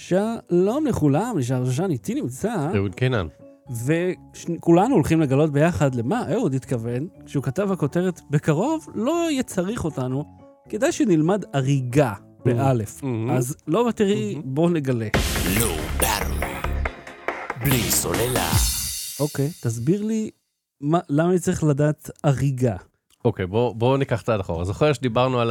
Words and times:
שלום 0.00 0.86
לכולם, 0.86 1.38
נשאר 1.38 1.64
שושן 1.64 1.90
איתי 1.90 2.14
נמצא, 2.14 2.68
אהוד 2.76 2.94
קינן. 2.94 3.26
וכולנו 3.86 4.94
הולכים 4.94 5.20
לגלות 5.20 5.52
ביחד 5.52 5.94
למה 5.94 6.32
אהוד 6.32 6.54
התכוון, 6.54 7.08
כשהוא 7.26 7.42
כתב 7.42 7.62
בכותרת, 7.72 8.20
בקרוב 8.30 8.86
לא 8.94 9.26
יצריך 9.30 9.84
אותנו, 9.84 10.24
כדאי 10.68 10.92
שנלמד 10.92 11.44
הריגה, 11.52 12.12
באלף. 12.44 13.00
Mhm. 13.02 13.06
אז 13.32 13.56
לא 13.66 13.90
תראי, 13.96 14.40
בואו 14.44 14.68
נגלה. 14.68 15.08
לא. 15.60 15.76
בלי 17.64 17.80
סוללה. 17.90 18.50
אוקיי, 19.20 19.50
תסביר 19.62 20.02
לי 20.02 20.30
מה- 20.80 21.00
למה 21.08 21.30
אני 21.30 21.38
צריך 21.38 21.64
לדעת 21.64 22.10
הריגה. 22.24 22.76
אוקיי, 23.24 23.46
בואו 23.46 23.74
בוא 23.74 23.98
ניקח 23.98 24.22
צעד 24.22 24.40
אחורה. 24.40 24.64
זוכר 24.64 24.92
שדיברנו 24.92 25.40
על 25.40 25.50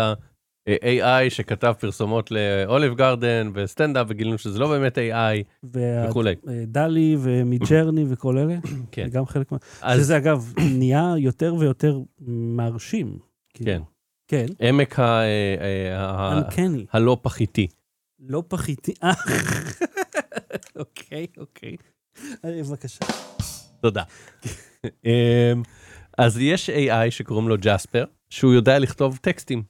ה-AI 0.67 1.29
שכתב 1.29 1.73
פרסומות 1.79 2.31
ל 2.31 2.42
Olive 2.42 2.93
Garden 2.93 3.51
וסטנדאפ 3.53 4.07
וגילינו 4.09 4.37
שזה 4.37 4.59
לא 4.59 4.67
באמת 4.67 4.97
AI 4.97 5.67
וכולי. 6.09 6.35
DALL-E 6.67 7.15
ו 7.19 7.27
Midjourney 7.27 8.05
וכל 8.09 8.37
אלה, 8.37 8.55
כן. 8.91 9.03
זה 9.05 9.09
גם 9.11 9.25
חלק 9.25 9.51
מה... 9.51 9.57
אז 9.81 9.99
שזה 10.01 10.17
אגב 10.17 10.53
נהיה 10.77 11.13
יותר 11.17 11.55
ויותר 11.55 11.99
מרשים. 12.27 13.17
כאילו. 13.53 13.71
כן. 13.71 13.81
כן, 14.27 14.45
עמק 14.67 14.99
ה- 14.99 15.21
אה, 15.21 15.97
ה- 15.99 16.37
uncanny. 16.37 16.85
הלא 16.93 17.17
פחיתי. 17.21 17.67
לא 18.19 18.43
פחיתי. 18.47 18.93
אה, 19.03 19.11
אוקיי, 20.79 21.27
אוקיי. 21.37 21.75
אה, 22.45 22.61
בבקשה. 22.63 23.05
תודה. 23.81 24.03
אמ, 25.05 25.61
אז 26.17 26.37
יש 26.41 26.69
AI 26.69 27.09
שקוראים 27.11 27.49
לו 27.49 27.55
ג'ספר, 27.61 28.05
שהוא 28.29 28.53
יודע 28.53 28.79
לכתוב 28.79 29.17
טקסטים 29.21 29.63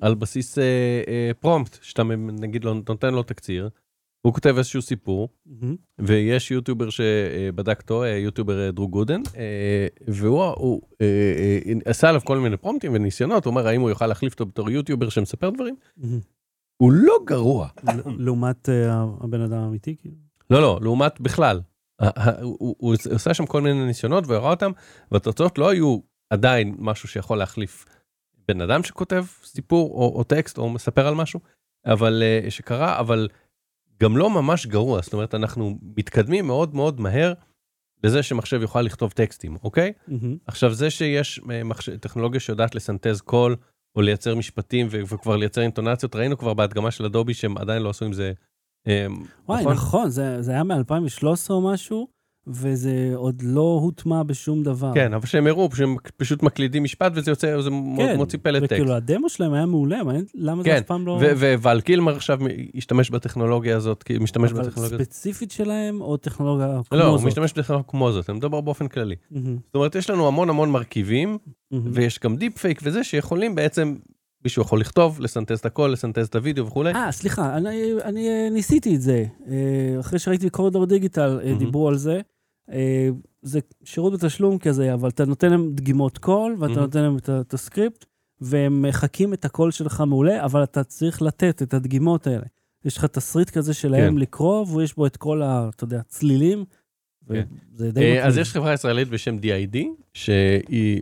על 0.00 0.14
בסיס 0.14 0.58
אה, 0.58 0.64
אה, 1.08 1.30
פרומפט, 1.40 1.78
שאתה 1.82 2.02
נגיד 2.32 2.64
לו, 2.64 2.74
נותן 2.74 3.14
לו 3.14 3.22
תקציר, 3.22 3.68
הוא 4.26 4.34
כותב 4.34 4.54
איזשהו 4.56 4.82
סיפור, 4.82 5.28
מהמם. 5.46 5.76
ויש 5.98 6.50
יוטיובר 6.50 6.90
שבדק 6.90 7.80
אותו, 7.80 8.02
אה, 8.04 8.08
יוטיובר 8.08 8.66
אה, 8.66 8.70
דרו 8.70 8.88
גודן, 8.88 9.20
אה, 9.36 9.86
והוא 10.08 10.44
הוא, 10.44 10.82
אה, 11.00 11.06
אה, 11.66 11.72
עשה 11.84 12.08
עליו 12.08 12.20
כל 12.24 12.38
מיני 12.38 12.56
פרומפטים 12.56 12.92
וניסיונות, 12.94 13.44
הוא 13.44 13.50
אומר 13.50 13.66
האם 13.66 13.80
הוא 13.80 13.90
יוכל 13.90 14.06
להחליף 14.06 14.32
אותו 14.32 14.46
בתור 14.46 14.70
יוטיובר 14.70 15.08
שמספר 15.08 15.50
דברים, 15.50 15.74
מהמם. 15.96 16.20
הוא 16.82 16.92
לא 16.92 17.14
גרוע. 17.26 17.68
לעומת 18.18 18.68
אה, 18.68 18.92
הבן 19.20 19.40
אדם 19.40 19.58
האמיתי, 19.58 19.96
כאילו. 19.96 20.14
לא, 20.50 20.60
לא, 20.62 20.78
לעומת 20.82 21.20
בכלל. 21.20 21.60
הוא 22.00 22.10
הוא- 22.58 22.76
הוא 22.78 22.94
עושה 23.12 23.34
שם 23.34 23.46
כל 23.46 23.62
מיני 23.62 23.86
ניסיונות 23.86 24.26
והראה 24.26 24.50
אותם, 24.50 24.70
והתוצאות 25.12 25.58
לא 25.58 25.68
היו 25.68 25.98
עדיין 26.30 26.74
משהו 26.78 27.08
שיכול 27.08 27.38
להחליף 27.38 27.84
בן 28.54 28.60
אדם 28.60 28.82
שכותב 28.82 29.24
סיפור 29.44 29.90
או, 29.90 30.18
או 30.18 30.24
טקסט 30.24 30.58
או 30.58 30.70
מספר 30.70 31.06
על 31.06 31.14
משהו, 31.14 31.40
אבל 31.86 32.22
אה, 32.22 32.50
שקרה, 32.50 33.00
אבל 33.00 33.28
גם 34.00 34.16
לא 34.16 34.30
ממש 34.30 34.66
גרוע, 34.66 35.00
זאת 35.02 35.12
אומרת, 35.12 35.34
אנחנו 35.34 35.78
מתקדמים 35.96 36.46
מאוד 36.46 36.74
מאוד 36.74 37.00
מהר 37.00 37.32
לזה 38.04 38.22
שמחשב 38.22 38.62
יוכל 38.62 38.82
לכתוב 38.82 39.10
טקסטים, 39.10 39.56
אוקיי? 39.64 39.92
מהמם. 40.08 40.36
עכשיו, 40.46 40.74
זה 40.74 40.90
שיש 40.90 41.40
אה, 41.50 41.64
מחש... 41.64 41.90
טכנולוגיה 41.90 42.40
שיודעת 42.40 42.74
לסנטז 42.74 43.20
קול, 43.20 43.56
או 43.96 44.02
לייצר 44.02 44.34
משפטים 44.34 44.86
ו- 44.90 45.00
וכבר 45.06 45.36
לייצר 45.36 45.60
אינטונציות, 45.60 46.16
ראינו 46.16 46.38
כבר 46.38 46.54
בהדגמה 46.54 46.90
של 46.90 47.04
אדובי 47.04 47.34
שהם 47.34 47.58
עדיין 47.58 47.82
לא 47.82 47.90
עשו 47.90 48.04
עם 48.04 48.12
זה. 48.12 48.32
אה, 48.86 49.06
וואי, 49.48 49.64
נכון, 49.64 50.10
זה 50.10 50.42
זה 50.42 50.52
היה 50.52 50.64
מ-2013 50.64 51.26
או 51.50 51.72
משהו, 51.72 52.08
וזה 52.46 53.12
עוד 53.14 53.42
לא 53.44 53.80
הוטמע 53.82 54.22
בשום 54.22 54.62
דבר. 54.62 54.92
כן, 54.94 55.14
אבל 55.14 55.26
שהם 55.26 55.46
הראו 55.46 55.68
שהם 55.74 55.96
פשוט 56.16 56.42
מקלידים 56.42 56.84
משפט 56.84 57.12
וזה 57.14 57.30
יוצא, 57.30 57.60
זה 57.60 57.70
כן, 57.96 58.16
מוציא 58.16 58.38
פלט 58.42 58.62
טקסט. 58.62 58.72
וכאילו 58.72 58.94
הדמו 58.94 59.28
שלהם 59.28 59.52
היה 59.52 59.66
מעולה, 59.66 60.02
מעניין 60.02 60.24
למה 60.34 60.62
זה 60.62 60.68
כן, 60.68 60.76
אף 60.76 60.82
פעם 60.82 61.06
לא... 61.06 61.20
ו- 61.20 61.54
וואל 61.62 61.80
קילמר 61.80 62.16
עכשיו 62.16 62.38
השתמש 62.74 63.10
בטכנולוגיה 63.10 63.76
הזאת, 63.76 64.02
כי 64.02 64.18
משתמש 64.18 64.52
אבל 64.52 64.62
בטכנולוגיה 64.62 64.96
הזאת. 64.96 65.12
ספציפית 65.12 65.50
שלהם, 65.50 66.00
או 66.00 66.16
טכנולוגיה 66.16 66.80
כמו 66.88 66.98
לא, 66.98 67.04
הוא 67.04 67.18
זאת? 67.18 67.26
משתמש 67.26 67.52
בטכנולוגיה 67.52 67.90
כמו 67.90 68.12
זאת, 68.12 68.30
אני 68.30 68.36
מדבר 68.36 68.60
באופן 68.60 68.88
כללי. 68.88 69.16
מהמם, 69.30 69.56
זאת 69.66 69.74
אומרת, 69.74 69.94
יש 69.94 70.10
לנו 70.10 70.28
המון 70.28 70.50
המון 70.50 70.70
מרכיבים, 70.70 71.38
מהמם. 71.70 71.90
ויש 71.94 72.18
גם 72.24 72.36
deep 72.36 72.58
fake 72.58 72.80
וזה, 72.82 73.04
שיכולים 73.04 73.54
בעצם, 73.54 73.94
מישהו 74.44 74.62
יכול 74.62 74.80
לכתוב, 74.80 75.20
לסנטז 75.20 75.58
את 75.58 75.66
הכל, 75.66 75.90
לסנטז 75.92 76.26
את 76.26 76.36
הוידאו 76.36 76.66
וכולי. 76.66 76.92
אה, 76.94 77.12
סליחה, 77.12 77.56
אני, 77.56 77.92
אני 78.04 78.28
אה, 78.28 78.48
ניסיתי 78.50 78.96
את 78.96 79.02
זה. 79.02 79.24
אה, 79.48 80.00
אחרי 80.00 80.18
שראיתי 80.18 80.50
Corridor 80.50 80.86
Digital, 80.86 81.40
מהמם. 81.44 81.58
דיברו 81.58 81.88
על 81.88 81.96
זה. 81.96 82.20
אה, 82.70 83.08
זה 83.42 83.60
שירות 83.84 84.12
בתשלום 84.12 84.58
כזה, 84.58 84.94
אבל 84.94 85.08
אתה 85.08 85.24
נותן 85.24 85.50
להם 85.50 85.72
דגימות 85.74 86.18
קול, 86.18 86.56
ואתה 86.58 86.72
מהמם. 86.72 86.82
נותן 86.82 87.02
להם 87.02 87.16
את 87.16 87.30
את 87.30 87.54
הסקריפט, 87.54 88.04
והם 88.40 88.82
מחקים 88.82 89.34
את 89.34 89.44
הקול 89.44 89.70
שלך 89.70 90.02
מעולה, 90.06 90.44
אבל 90.44 90.62
אתה 90.62 90.84
צריך 90.84 91.22
לתת 91.22 91.62
את 91.62 91.74
הדגימות 91.74 92.26
האלה. 92.26 92.46
יש 92.84 92.96
לך 92.96 93.04
תסריט 93.04 93.50
כזה 93.50 93.74
שלהם 93.74 94.14
כן. 94.14 94.18
לקרוא, 94.18 94.66
ויש 94.66 94.94
בו 94.94 95.06
את 95.06 95.16
כל 95.16 95.42
ה... 95.42 95.68
אתה 95.76 95.84
יודע, 95.84 96.02
צלילים. 96.02 96.64
כן. 97.28 97.44
אה, 97.96 98.26
אז. 98.26 98.38
יש 98.38 98.52
חברה 98.52 98.72
ישראלית 98.72 99.08
בשם 99.08 99.36
DID, 99.38 99.76
שהיא, 100.14 101.00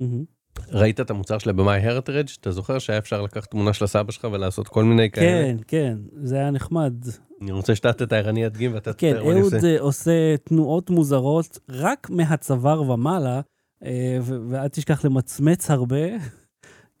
מהמם. 0.00 0.24
ראית 0.72 1.00
את 1.00 1.10
המוצר 1.10 1.38
שלה 1.38 1.52
ב-My 1.52 1.84
Heritage, 1.84 2.36
אתה 2.40 2.50
זוכר 2.50 2.78
שהיה 2.78 2.98
אפשר 2.98 3.22
לקחת 3.22 3.50
תמונה 3.50 3.72
של 3.72 3.84
הסבא 3.84 4.12
שלך 4.12 4.26
ולעשות 4.32 4.68
כל 4.68 4.84
מיני 4.84 5.10
כאלה? 5.10 5.26
כן, 5.26 5.56
כן, 5.66 5.98
זה 6.22 6.36
היה 6.36 6.50
נחמד. 6.50 6.94
אני 7.42 7.52
רוצה 7.52 7.74
שאתה 7.74 7.92
תתאר, 7.92 8.28
אני 8.28 8.46
אדגים 8.46 8.74
ואתה 8.74 8.92
כן, 8.92 9.12
תתאר 9.12 9.24
מה 9.24 9.30
אני 9.30 9.40
אהוד 9.40 9.54
עושה. 9.54 9.66
אה, 9.66 9.80
עושה 9.80 10.36
תנועות 10.44 10.90
מוזרות 10.90 11.58
רק 11.68 12.10
מהצוואר 12.10 12.90
ומעלה, 12.90 13.40
אה, 13.84 14.18
ואל 14.48 14.68
תשכח 14.68 15.04
למצמץ 15.04 15.70
הרבה. 15.70 16.06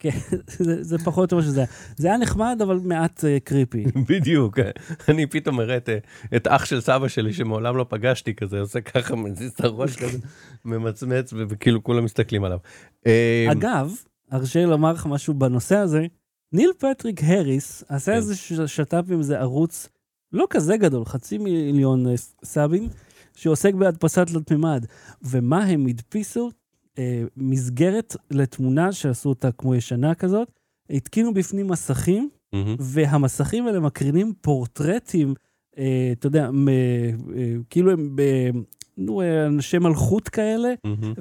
כן, 0.04 0.18
זה, 0.80 0.98
פחות 0.98 1.32
או 1.32 1.36
מה 1.36 1.42
שזה 1.42 1.60
היה. 1.60 1.66
זה 1.96 2.08
היה 2.08 2.16
נחמד, 2.16 2.58
אבל 2.62 2.80
מעט 2.84 3.24
אה, 3.24 3.40
קריפי. 3.40 3.84
בדיוק, 4.10 4.58
אני 5.08 5.26
פתאום 5.26 5.60
אראה 5.60 5.76
את, 5.76 5.88
את 6.36 6.46
אח 6.46 6.64
של 6.64 6.80
סבא 6.80 7.08
שלי 7.08 7.32
שמעולם 7.32 7.76
לא 7.76 7.86
פגשתי 7.88 8.34
כזה, 8.34 8.60
עושה 8.60 8.80
ככה, 8.80 9.16
מזיז 9.16 9.52
את 9.52 9.60
הראש 9.60 9.96
כזה, 9.96 10.18
ממצמץ, 10.64 11.32
וכאילו 11.48 11.84
כולם 11.84 12.04
מסתכלים 12.04 12.44
עליו. 12.44 12.58
אה, 13.06 13.46
אגב, 13.52 13.92
הרשה 14.30 14.60
לי 14.60 14.66
לומר 14.66 14.92
לך 14.92 15.06
משהו 15.06 15.34
בנושא 15.34 15.76
הזה, 15.76 16.06
ניל 16.52 16.70
פטריק 16.78 17.20
הריס 17.24 17.84
עשה 17.88 18.12
כן. 18.12 18.16
איזה 18.16 18.36
שת"פ 18.66 19.04
עם 19.10 19.18
איזה 19.18 19.40
ערוץ 19.40 19.88
לא 20.32 20.46
כזה 20.50 20.76
גדול, 20.76 21.04
חצי 21.04 21.38
מיליון 21.38 22.06
אה, 22.06 22.14
סאבים, 22.44 22.88
שעוסק 23.34 23.74
בהדפסת 23.74 24.26
תלת 24.26 24.50
מימד. 24.50 24.86
ומה 25.22 25.64
הם 25.64 25.86
הדפיסו? 25.86 26.50
אה, 26.98 27.22
מסגרת 27.36 28.16
לתמונה 28.30 28.92
שעשו 28.92 29.28
אותה 29.28 29.52
כמו 29.52 29.74
ישנה 29.74 30.14
כזאת, 30.14 30.50
התקינו 30.90 31.34
בפנים 31.34 31.68
מסכים, 31.68 32.28
מהמם, 32.52 32.76
והמסכים 32.78 33.66
האלה 33.66 33.80
מקרינים 33.80 34.32
פורטרטים, 34.40 35.34
אה, 35.78 36.08
אתה 36.12 36.26
יודע, 36.26 36.50
מ, 36.50 36.68
אה, 36.68 37.10
כאילו 37.70 37.90
הם, 37.90 38.16
ב, 38.16 38.22
נו, 38.96 39.20
אה, 39.20 39.46
אנשי 39.46 39.78
מלכות 39.78 40.28
כאלה. 40.28 40.74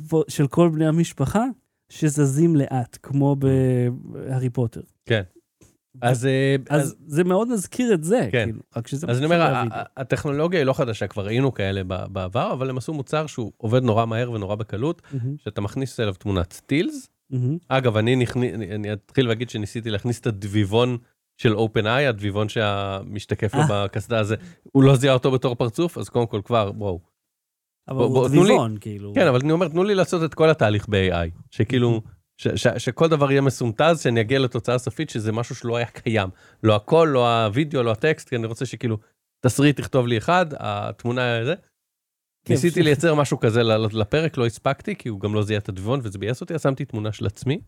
פה- 0.10 0.24
של 0.28 0.48
כל 0.48 0.70
בני 0.70 0.88
המשפחה, 0.88 1.46
שזזים 1.90 2.56
לאט, 2.56 2.98
כמו 3.04 3.36
בהארי 3.36 4.50
פוטר. 4.50 4.82
כן. 5.06 5.22
אז, 6.02 6.26
אה, 6.26 6.56
אז 6.70 6.82
אז, 6.82 6.96
זה 7.08 7.24
מאוד 7.24 7.48
מזכיר 7.52 7.94
את 7.94 8.04
זה, 8.04 8.28
כן. 8.32 8.44
כאילו, 8.46 8.60
רק 8.78 8.88
שזה... 8.88 9.08
אז 9.10 9.18
אני 9.18 9.26
אומר, 9.26 9.54
הטכנולוגיה 9.98 10.60
היא 10.60 10.66
לא 10.66 10.74
חדשה, 10.74 11.08
כבר 11.08 11.26
ראינו 11.26 11.54
כאלה 11.54 11.84
בעבר, 12.08 12.54
אבל 12.54 12.70
הם 12.70 12.78
עשו 12.78 12.94
מוצר 12.94 13.26
שהוא 13.28 13.52
עובד 13.58 13.84
נורא 13.84 14.06
מהר 14.06 14.32
ונורא 14.32 14.56
בקלות, 14.56 15.02
מהמם, 15.14 15.36
שאתה 15.38 15.62
מכניס 15.62 16.00
אליו 16.00 16.14
תמונת 16.14 16.54
סטילס. 16.54 17.10
מהמם. 17.30 17.58
אגב, 17.68 17.98
אני, 17.98 18.16
נכנס, 18.16 18.44
אני, 18.54 18.94
אתחיל 18.94 19.28
להגיד 19.28 19.50
שניסיתי 19.50 19.90
להכניס 19.90 20.20
את 20.20 20.28
הדביבון 20.28 20.98
של 21.38 21.56
OpenAI, 21.56 21.88
הדביבון 22.10 22.48
שמשתקף 22.50 23.54
לו 23.56 23.62
אה. 23.62 23.68
בקסדה 23.86 24.20
הזה, 24.20 24.36
הוא 24.64 24.84
לא 24.84 24.96
זיהה 24.96 25.14
אותו 25.14 25.32
בתור 25.32 25.56
פרצוף, 25.56 25.98
אז 25.98 26.10
קודם 26.10 26.28
כל 26.28 26.42
כבר, 26.46 26.72
וואו. 26.78 27.00
אבל 27.88 27.98
בוא- 27.98 28.06
הוא 28.06 28.14
בוא, 28.14 28.30
תנו 28.30 28.44
לי- 28.44 28.50
דביבון, 28.50 28.78
כאילו. 28.82 29.14
כן, 29.16 29.28
אבל 29.28 29.40
אני 29.44 29.52
אומר, 29.52 29.68
תנו 29.68 29.84
לי 29.84 29.96
לעשות 29.96 30.24
את 30.24 30.34
כל 30.34 30.50
התהליך 30.50 30.86
ב-AI, 30.90 31.30
שכאילו, 31.52 32.02
ש, 32.38 32.48
ש, 32.48 32.68
שכל 32.78 33.08
דבר 33.08 33.32
יהיה 33.32 33.42
מסומטז, 33.42 34.02
שאני 34.02 34.22
אגיע 34.22 34.40
לתוצאה 34.40 34.78
סופית, 34.78 35.10
שזה 35.10 35.32
משהו 35.32 35.56
שלא 35.56 35.78
היה 35.78 35.86
קיים. 35.86 36.30
לא 36.64 36.76
הכל, 36.76 37.10
לא 37.14 37.46
הוידאו, 37.46 37.84
לא 37.84 37.92
הטקסט, 37.92 38.30
כי 38.30 38.36
אני 38.36 38.48
רוצה 38.48 38.66
שכאילו, 38.66 38.98
תסריט 39.46 39.78
תכתוב 39.78 40.08
לי 40.08 40.18
אחד, 40.18 40.46
התמונה 40.60 41.46
זה. 41.46 41.56
כן, 42.46 42.54
ניסיתי 42.54 42.72
פשוט- 42.74 42.84
לייצר 42.84 43.16
משהו 43.16 43.40
כזה 43.40 43.64
לפרק, 43.94 44.38
לא 44.38 44.46
הספקתי, 44.46 44.96
כי 44.96 45.10
הוא 45.10 45.20
גם 45.20 45.34
לא 45.34 45.44
זיהה 45.44 45.60
את 45.60 45.70
הדביבון 45.70 46.00
וזה 46.04 46.20
ביאס 46.20 46.42
אותי, 46.42 46.54
אז 46.54 46.62
שמתי 46.62 46.86
תמונה 46.86 47.12
של 47.12 47.26
עצמי. 47.26 47.62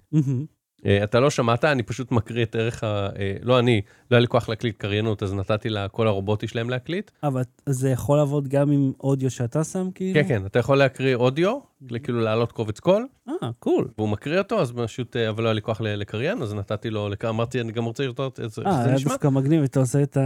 אה, 0.86 1.04
אתה 1.04 1.20
לא 1.20 1.30
שמעת, 1.30 1.66
אני 1.66 1.84
פשוט 1.84 2.12
מקריא 2.12 2.44
את 2.44 2.56
ערך 2.56 2.84
ה... 2.84 3.10
אה, 3.20 3.36
לא 3.42 3.60
אני, 3.60 3.82
לא 4.12 4.16
היה 4.16 4.22
לי 4.22 4.28
כוח 4.28 4.50
להקליט 4.50 4.78
קריינות, 4.78 5.24
אז 5.24 5.34
נתתי 5.34 5.70
לקול 5.70 6.08
הרובוטי 6.08 6.48
שלהם 6.48 6.70
להקליט. 6.70 7.12
אבל 7.24 7.42
זה 7.66 7.90
יכול 7.90 8.18
לעבוד 8.18 8.48
גם 8.48 8.72
עם 8.72 8.92
אודיו 9.00 9.32
שאתה 9.32 9.64
שם, 9.64 9.90
כאילו? 9.96 10.14
כן, 10.14 10.28
כן, 10.28 10.46
אתה 10.46 10.60
יכול 10.60 10.78
להקריא 10.78 11.16
אודיו, 11.16 11.60
כאילו 12.04 12.22
להעלות 12.22 12.52
קובץ 12.52 12.80
קול, 12.80 13.08
אה, 13.30 13.50
קול. 13.60 13.88
והוא 13.98 14.10
מקריא 14.10 14.40
אותו, 14.40 14.62
אז 14.62 14.74
פשוט, 14.76 15.16
אה, 15.16 15.30
אבל 15.30 15.44
לא 15.44 15.48
היה 15.48 15.54
לי 15.54 15.62
כוח 15.62 15.82
לקריין, 15.82 16.42
אז 16.42 16.54
נתתי 16.54 16.90
לו, 16.90 17.10
אמרתי, 17.30 17.62
אני 17.62 17.72
גם 17.72 17.86
רוצה 17.86 18.04
לראות 18.04 18.40
איך 18.40 18.48
זה 18.48 18.62
אה, 18.66 18.84
היה 18.84 18.96
נשמע. 18.96 19.12
דווקא 19.12 19.28
מגניב, 19.28 19.64
אתה 19.64 19.80
עושה 19.80 20.04
את 20.04 20.18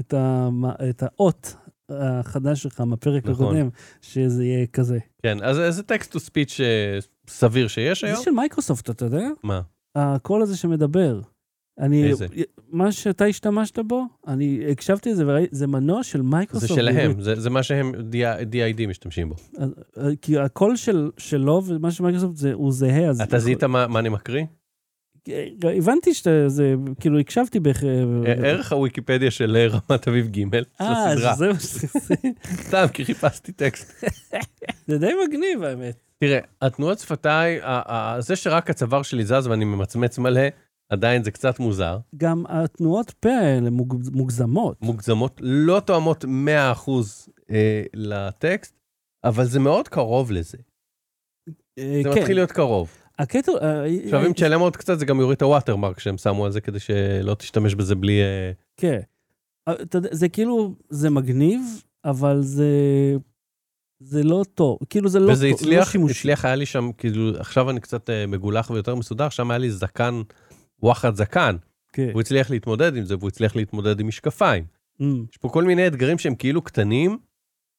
את 0.00 0.14
את 0.90 1.02
האות 1.02 1.56
החדש 1.90 2.62
שלך 2.62 2.80
מהפרק 2.80 3.26
נכון. 3.26 3.46
הקודם, 3.46 3.68
שזה 4.02 4.44
יהיה 4.44 4.66
כזה. 4.66 4.98
כן, 5.22 5.38
אז 5.42 5.76
זה 5.76 5.82
text 5.82 6.12
to 6.12 6.20
speech 6.20 6.60
סביר 7.28 7.68
שיש 7.68 8.00
זה 8.00 8.06
היום. 8.06 8.22
של 8.22 8.30
מייקרוסופט, 8.30 8.90
אתה 8.90 9.04
יודע? 9.04 9.28
מה? 9.42 9.60
הקול 9.94 10.42
הזה 10.42 10.56
שמדבר. 10.56 11.20
אני, 11.78 12.04
איזה? 12.10 12.26
מה 12.68 12.92
שאתה 12.92 13.24
השתמשת 13.24 13.78
בו, 13.78 14.04
אני 14.26 14.70
הקשבתי 14.70 15.10
לזה 15.10 15.24
וראיתי, 15.26 15.56
זה 15.56 15.66
מנוע 15.66 16.02
של 16.02 16.18
זה 16.18 16.24
מייקרוסופט. 16.24 16.74
שלהם, 16.74 17.20
זה 17.20 17.40
זה 17.40 17.50
מה 17.50 17.62
שהם 17.62 17.92
DID 18.52 18.86
משתמשים 18.88 19.28
בו. 19.28 19.34
אה, 19.58 19.64
כי 20.22 20.38
הקול 20.38 20.76
של, 20.76 21.10
שלו 21.18 21.62
ומה 21.66 21.90
של 21.90 22.02
מייקרוסופט 22.02 22.36
זה, 22.36 22.52
הוא 22.52 22.72
זהה, 22.72 23.08
אז... 23.08 23.20
אתה 23.20 23.38
זיהית 23.38 23.64
מה 23.64 23.86
מה 23.86 23.98
אני 23.98 24.08
מקריא? 24.08 24.44
אה, 25.28 25.46
הבנתי 25.76 26.14
שאתה, 26.14 26.48
זה, 26.48 26.74
כאילו 27.00 27.18
הקשבתי 27.18 27.60
בך... 27.60 27.84
אה, 27.84 28.32
ערך 28.32 28.72
הוויקיפדיה 28.72 29.30
של 29.30 29.56
אה, 29.56 29.66
רמת 29.66 30.08
אביב 30.08 30.28
ג' 30.28 30.50
של 30.50 30.64
אה, 30.80 31.12
הסדרה. 31.12 31.34
זה 31.34 31.48
מה 31.48 31.60
שזה, 31.60 32.14
סתם, 32.62 32.86
כי 32.92 33.04
חיפשתי 33.04 33.52
טקסט. 33.52 34.04
זה 34.88 34.98
די 34.98 35.12
מגניב 35.26 35.62
האמת. 35.62 36.02
תראה, 36.22 36.38
התנועות 36.62 36.98
שפתיי, 36.98 37.60
זה 38.18 38.36
שרק 38.36 38.70
הצוואר 38.70 39.02
שלי 39.02 39.24
זז 39.24 39.46
ואני 39.46 39.64
ממצמץ 39.64 40.18
מלא, 40.18 40.40
עדיין 40.92 41.24
זה 41.24 41.30
קצת 41.30 41.58
מוזר. 41.60 41.98
גם 42.16 42.44
התנועות 42.48 43.10
פה 43.10 43.28
האלה 43.28 43.70
מוג- 43.70 44.10
מוגזמות. 44.12 44.82
מוגזמות, 44.82 45.40
לא 45.44 45.80
תואמות 45.80 46.24
100% 46.24 46.28
אה, 47.50 47.82
לטקסט, 47.94 48.78
אבל 49.24 49.44
זה 49.44 49.60
מאוד 49.60 49.88
קרוב 49.88 50.32
לזה. 50.32 50.58
אה, 51.78 52.00
זה 52.04 52.10
כן, 52.14 52.20
מתחיל 52.20 52.36
להיות 52.36 52.52
קרוב. 52.52 52.90
הקטע... 53.18 53.52
אה, 53.52 53.84
עכשיו, 54.04 54.20
אה, 54.20 54.26
אם 54.26 54.32
תשלם 54.32 54.60
עוד 54.60 54.76
קצת, 54.76 54.98
זה 54.98 55.04
גם 55.06 55.20
יוריד 55.20 55.36
את 55.36 55.42
הווטרמרק 55.42 55.98
שהם 56.00 56.18
שמו 56.18 56.44
על 56.44 56.50
זה, 56.52 56.60
כדי 56.60 56.78
שלא 56.80 57.34
תשתמש 57.34 57.74
בזה 57.74 57.94
בלי... 57.94 58.20
אה, 58.22 58.52
כן. 58.76 59.00
אה, 59.68 59.74
זה 60.10 60.28
כאילו, 60.28 60.74
זה 60.88 61.10
מגניב, 61.10 61.60
אבל 62.04 62.40
זה... 62.42 62.66
זה 64.04 64.22
לא 64.22 64.44
טוב. 64.54 64.78
כאילו 64.90 65.08
זה 65.08 65.20
לא 65.20 65.32
וזה 65.32 65.48
טוב, 65.50 65.58
זה 65.58 65.66
לא 65.66 65.70
הצליח, 65.70 65.90
שימושי. 65.90 66.18
הצליח, 66.18 66.44
היה 66.44 66.54
לי 66.54 66.66
שם, 66.66 66.90
כאילו, 66.98 67.30
עכשיו 67.38 67.70
אני 67.70 67.80
קצת 67.80 68.10
אה, 68.10 68.26
מגולח 68.26 68.70
ויותר 68.70 68.94
מסודר, 68.94 69.28
שם 69.28 69.50
היה 69.50 69.58
לי 69.58 69.70
זקן, 69.70 70.22
וואחד 70.82 71.14
זקן. 71.14 71.56
כן. 71.92 72.10
הוא 72.12 72.20
הצליח 72.20 72.50
להתמודד 72.50 72.96
עם 72.96 73.04
זה, 73.04 73.16
והוא 73.16 73.28
הצליח 73.28 73.56
להתמודד 73.56 74.00
עם 74.00 74.08
משקפיים. 74.08 74.64
Mm. 75.00 75.04
יש 75.30 75.36
פה 75.36 75.48
כל 75.48 75.64
מיני 75.64 75.86
אתגרים 75.86 76.18
שהם 76.18 76.34
כאילו 76.34 76.62
קטנים, 76.62 77.18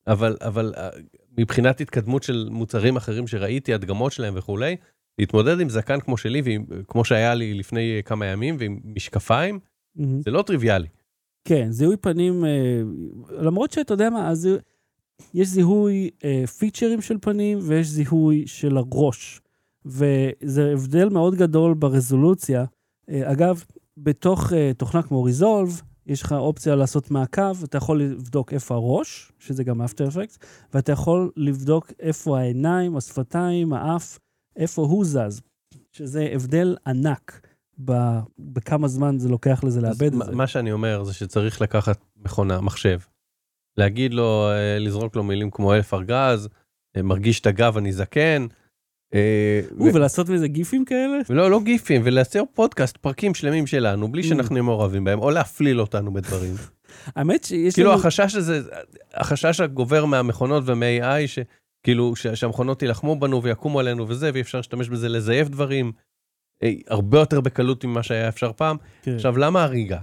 אבל, 0.07 0.37
אבל 0.41 0.73
אה, 0.77 0.89
מבחינת 1.37 1.81
התקדמות 1.81 2.23
של 2.23 2.47
מוצרים 2.51 2.95
אחרים 2.95 3.27
שראיתי, 3.27 3.73
הדגמות 3.73 4.11
שלהם 4.11 4.33
וכולי, 4.37 4.75
להתמודד 5.19 5.59
עם 5.59 5.69
זקן 5.69 5.99
כמו 5.99 6.17
שלי, 6.17 6.41
ועם, 6.41 6.65
כמו 6.87 7.05
שהיה 7.05 7.33
לי 7.33 7.53
לפני 7.53 7.95
אה, 7.95 8.01
כמה 8.01 8.25
ימים, 8.25 8.55
ועם 8.59 8.79
משקפיים, 8.83 9.59
מהמם. 9.95 10.21
זה 10.21 10.31
לא 10.31 10.41
טריוויאלי. 10.41 10.87
כן, 11.47 11.71
זיהוי 11.71 11.97
פנים, 11.97 12.43
למרות 13.29 13.71
שאתה 13.71 13.93
יודע 13.93 14.09
מה, 14.09 14.29
אז 14.29 14.49
יש 15.33 15.47
זיהוי 15.47 16.09
אה, 16.23 16.43
פיצ'רים 16.59 17.01
של 17.01 17.17
פנים 17.21 17.59
ויש 17.61 17.87
זיהוי 17.87 18.43
של 18.47 18.77
הראש. 18.77 19.41
וזה 19.85 20.71
הבדל 20.73 21.09
מאוד 21.09 21.35
גדול 21.35 21.73
ברזולוציה. 21.73 22.65
אה, 23.09 23.31
אגב, 23.31 23.63
בתוך 23.97 24.53
אה, 24.53 24.71
תוכנה 24.77 25.03
כמו 25.03 25.27
Resolve, 25.27 25.83
יש 26.07 26.21
לך 26.21 26.31
אופציה 26.31 26.75
לעשות 26.75 27.11
מעקב, 27.11 27.63
אתה 27.63 27.77
יכול 27.77 28.01
לבדוק 28.01 28.53
איפה 28.53 28.75
הראש, 28.75 29.31
שזה 29.39 29.63
גם 29.63 29.81
After 29.81 30.11
Effects, 30.11 30.45
ואתה 30.73 30.91
יכול 30.91 31.31
לבדוק 31.37 31.91
איפה 31.99 32.39
העיניים, 32.39 32.97
השפתיים, 32.97 33.73
האף, 33.73 34.19
איפה 34.55 34.81
הוא 34.81 35.05
זז, 35.05 35.41
שזה 35.91 36.29
הבדל 36.33 36.75
ענק 36.87 37.47
ב- 37.85 38.19
בכמה 38.39 38.87
זמן 38.87 39.19
זה 39.19 39.29
לוקח 39.29 39.63
לזה 39.63 39.81
לאבד 39.81 40.13
את 40.13 40.25
זה. 40.25 40.35
מה 40.35 40.47
שאני 40.47 40.71
אומר 40.71 41.03
זה 41.03 41.13
שצריך 41.13 41.61
לקחת 41.61 42.05
מכונה, 42.25 42.61
מחשב, 42.61 42.99
להגיד 43.77 44.13
לו, 44.13 44.49
אה, 44.51 44.79
לזרוק 44.79 45.15
לו 45.15 45.23
מילים 45.23 45.51
כמו 45.51 45.73
אלף 45.73 45.93
ארגז, 45.93 46.49
אה, 46.97 47.01
מרגיש 47.01 47.39
את 47.39 47.45
הגב, 47.45 47.77
אני 47.77 47.93
זקן. 47.93 48.47
אה, 49.13 49.61
ולעשות 49.93 50.29
מזה 50.29 50.47
גיפים 50.47 50.85
כאלה? 50.85 51.17
ולא, 51.29 51.51
לא 51.51 51.59
גיפים, 51.63 52.01
ולייצר 52.05 52.43
פודקאסט, 52.53 52.97
פרקים 52.97 53.33
שלמים 53.33 53.67
שלנו, 53.67 54.11
בלי 54.11 54.21
Mm. 54.21 54.25
שאנחנו 54.25 54.53
נהיה 54.53 54.63
מעורבים 54.63 55.03
בהם, 55.03 55.19
או 55.19 55.29
להפליל 55.29 55.81
אותנו 55.81 56.13
בדברים. 56.13 56.53
האמת 57.15 57.43
שיש 57.43 57.73
כאילו 57.73 57.89
לנו... 57.89 57.99
החשש 57.99 58.35
הזה, 58.35 58.61
החשש 59.13 59.59
הגובר 59.59 60.05
מהמכונות 60.05 60.63
ומ-AI, 60.65 61.27
שכאילו 61.27 62.15
שהמכונות 62.15 62.81
יילחמו 62.81 63.19
בנו 63.19 63.43
ויקומו 63.43 63.79
עלינו 63.79 64.09
וזה, 64.09 64.29
ואי 64.33 64.41
אפשר 64.41 64.57
להשתמש 64.57 64.89
בזה 64.89 65.09
לזייף 65.09 65.47
דברים, 65.47 65.91
אה, 66.63 66.73
הרבה 66.87 67.19
יותר 67.19 67.41
בקלות 67.41 67.85
ממה 67.85 68.03
שהיה 68.03 68.29
אפשר 68.29 68.51
פעם. 68.53 68.77
כן, 69.01 69.15
עכשיו, 69.15 69.37
למה 69.37 69.63
הריגה? 69.63 69.99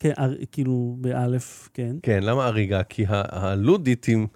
כן, 0.00 0.12
כאילו, 0.52 0.96
באלף, 1.00 1.68
כן. 1.74 1.96
כן, 2.02 2.22
למה 2.22 2.46
הריגה? 2.46 2.82
כי 2.82 3.06
ה- 3.06 3.12
הלודיטים, 3.46 4.26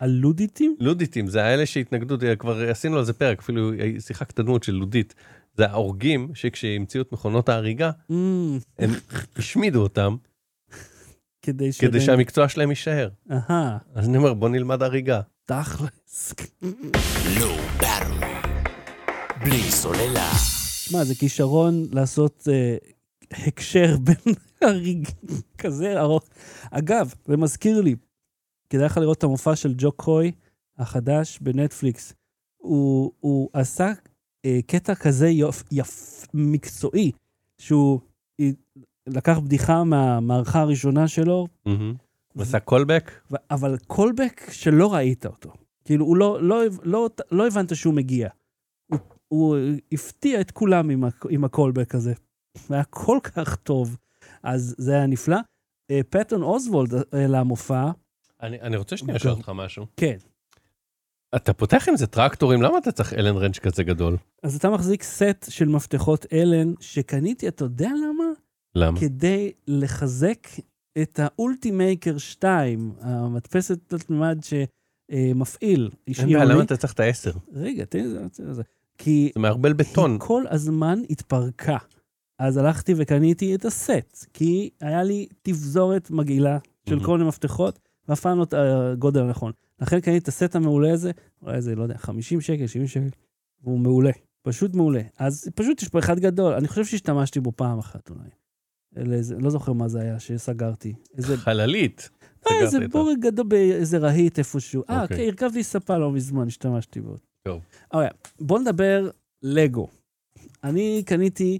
הלודיטים? 0.00 0.76
לודיטים, 0.80 1.26
זה 1.26 1.44
האלה 1.44 1.66
שהתנגדו, 1.66 2.16
כבר 2.38 2.70
עשינו 2.70 2.98
על 2.98 3.04
זה 3.04 3.12
פרק, 3.12 3.38
אפילו 3.38 3.70
שיחקת 3.98 4.40
דמות 4.40 4.62
של 4.62 4.72
לודית. 4.72 5.14
זה 5.56 5.66
ההורגים 5.66 6.30
שכשהמציאו 6.34 7.02
את 7.02 7.12
מכונות 7.12 7.48
ההריגה, 7.48 7.90
Mm, 8.10 8.14
הם 8.78 8.90
השמידו 9.36 9.82
אותם 9.82 10.16
כדי 11.42 11.72
ש... 11.72 11.80
כדי 11.80 12.00
שהמקצוע 12.00 12.48
שלהם 12.48 12.70
יישאר. 12.70 13.08
אהה, 13.30 13.78
אז 13.94 14.08
אני 14.08 14.16
אומר, 14.16 14.34
בוא 14.34 14.48
נלמד 14.48 14.82
הריגה. 14.82 15.20
תכלס. 15.44 16.34
לואו 17.40 17.56
בארווי. 17.80 18.26
בלי 19.44 19.70
סוללה. 19.70 20.30
שמע, 20.84 21.04
זה 21.04 21.14
כישרון 21.14 21.86
לעשות 21.92 22.48
אה, 22.52 22.76
הקשר 23.32 23.96
בין 24.04 24.34
הריג 24.60 25.08
כזה 25.58 26.00
ארוך. 26.00 26.24
אגב, 26.70 27.14
זה 27.24 27.36
מזכיר 27.36 27.80
לי, 27.80 27.94
כדאי 28.70 28.84
לך 28.84 28.96
לראות 28.96 29.18
את 29.18 29.24
המופע 29.24 29.56
של 29.56 29.74
ג'ו 29.76 29.92
קוי 29.92 30.32
החדש 30.78 31.38
בנטפליקס. 31.38 32.14
הוא, 32.56 33.12
הוא 33.20 33.48
עשה 33.52 33.92
אה, 34.44 34.60
קטע 34.66 34.94
כזה 34.94 35.28
יופ, 35.28 35.62
יפ, 35.72 36.26
מקצועי, 36.34 37.12
שהוא 37.58 38.00
אה, 38.40 38.50
לקח 39.06 39.38
בדיחה 39.38 39.84
מהמערכה 39.84 40.60
הראשונה 40.60 41.08
שלו. 41.08 41.46
הוא 42.34 42.42
עשה 42.42 42.60
קולבק? 42.60 43.10
אבל 43.50 43.76
קולבק 43.86 44.50
שלא 44.50 44.94
ראית 44.94 45.26
אותו. 45.26 45.52
כאילו, 45.84 46.06
הוא 46.06 46.16
לא, 46.16 46.42
לא, 46.42 46.62
לא, 46.82 47.10
לא 47.30 47.46
הבנת 47.46 47.76
שהוא 47.76 47.94
מגיע. 47.94 48.28
הוא, 48.86 48.98
הוא 49.28 49.56
הפתיע 49.92 50.40
את 50.40 50.50
כולם 50.50 50.90
עם, 50.90 51.04
עם 51.30 51.44
הקולבק 51.44 51.94
הזה. 51.94 52.12
זה 52.54 52.74
היה 52.74 52.84
כל 52.84 53.18
כך 53.22 53.56
טוב. 53.56 53.96
אז 54.42 54.74
זה 54.78 54.92
היה 54.92 55.06
נפלא. 55.06 55.38
אה, 55.90 56.00
פטון 56.10 56.42
אוסוולד 56.42 56.94
אה, 56.94 57.02
למופע, 57.14 57.90
אני, 58.42 58.60
אני 58.60 58.76
רוצה 58.76 58.96
שנייה. 58.96 59.16
לשאול 59.16 59.32
אותך 59.32 59.52
משהו. 59.54 59.86
כן. 59.96 60.16
אתה 61.36 61.52
פותח 61.52 61.88
עם 61.88 61.96
זה 61.96 62.06
טרקטורים, 62.06 62.62
למה 62.62 62.78
אתה 62.78 62.92
צריך 62.92 63.12
אלן 63.14 63.36
רנץ' 63.36 63.58
כזה 63.58 63.84
גדול? 63.84 64.16
אז 64.42 64.56
אתה 64.56 64.70
מחזיק 64.70 65.02
סט 65.02 65.46
של 65.48 65.68
מפתחות 65.68 66.26
אלן 66.32 66.72
שקניתי, 66.80 67.48
אתה 67.48 67.64
יודע 67.64 67.88
למה? 67.88 68.24
למה? 68.74 69.00
כדי 69.00 69.52
לחזק 69.66 70.48
את 71.02 71.20
האולטימייקר 71.22 72.18
2, 72.18 72.92
המדפסת 73.00 73.78
תלת 73.86 74.10
מימד 74.10 74.38
שמפעיל. 74.42 75.90
אין 76.18 76.26
בעיה, 76.32 76.44
למה 76.44 76.62
אתה 76.62 76.76
צריך 76.76 76.92
את 76.92 77.00
העשר? 77.00 77.32
רגע, 77.52 77.84
תן 77.84 77.98
לי 77.98 78.24
את 78.24 78.34
זה. 78.34 78.62
כי 78.98 79.30
זה 79.34 79.40
מערבל 79.40 79.72
בטון. 79.72 80.10
היא 80.10 80.20
כל 80.20 80.44
הזמן 80.50 80.98
התפרקה. 81.10 81.76
אז 82.42 82.56
הלכתי 82.56 82.94
וקניתי 82.96 83.54
את 83.54 83.64
הסט, 83.64 84.26
כי 84.32 84.70
היה 84.80 85.02
לי 85.02 85.26
תפזורת 85.42 86.10
מגעילה 86.10 86.58
של 86.88 86.94
מהמם. 86.94 87.06
כל 87.06 87.18
מיני 87.18 87.28
מפתחות, 87.28 87.78
ואף 88.08 88.20
פעם 88.20 88.38
לא 88.38 88.42
את 88.42 88.54
הגודל 88.54 89.20
הנכון. 89.20 89.52
לכן 89.80 90.00
קניתי 90.00 90.18
את 90.18 90.28
הסט 90.28 90.56
המעולה 90.56 90.92
הזה, 90.92 91.10
אולי 91.42 91.56
איזה, 91.56 91.74
לא 91.74 91.82
יודע, 91.82 91.98
50 91.98 92.40
שקל, 92.40 92.66
70 92.66 92.88
שקל, 92.88 93.08
והוא 93.62 93.78
מעולה. 93.78 94.10
פשוט 94.42 94.74
מעולה. 94.74 95.02
אז 95.18 95.50
פשוט 95.54 95.82
יש 95.82 95.88
פה 95.88 95.98
אחד 95.98 96.18
גדול, 96.18 96.52
אני 96.54 96.68
חושב 96.68 96.84
שהשתמשתי 96.84 97.40
בו 97.40 97.52
פעם 97.56 97.78
אחת 97.78 98.10
אולי. 98.10 98.28
לאיזה, 98.96 99.36
לא 99.38 99.50
זוכר 99.50 99.72
מה 99.72 99.88
זה 99.88 100.00
היה 100.00 100.20
שסגרתי. 100.20 100.94
איזה, 101.16 101.36
חללית. 101.36 102.10
אה, 102.50 102.60
איזה. 102.60 102.88
בורג 102.88 103.18
גדול 103.20 103.46
באיזה 103.46 103.98
רהיט 103.98 104.38
איפשהו. 104.38 104.82
אה, 104.90 105.02
אוקיי. 105.02 105.16
כן, 105.16 105.22
הרכבתי 105.22 105.62
ספה 105.62 105.98
לא 105.98 106.12
מזמן, 106.12 106.46
השתמשתי 106.46 107.00
בו. 107.00 107.16
טוב. 107.42 107.62
אוקיי, 107.92 108.08
בוא 108.40 108.58
נדבר 108.58 109.10
לגו. 109.42 109.88
אני 110.64 111.02
קניתי 111.06 111.58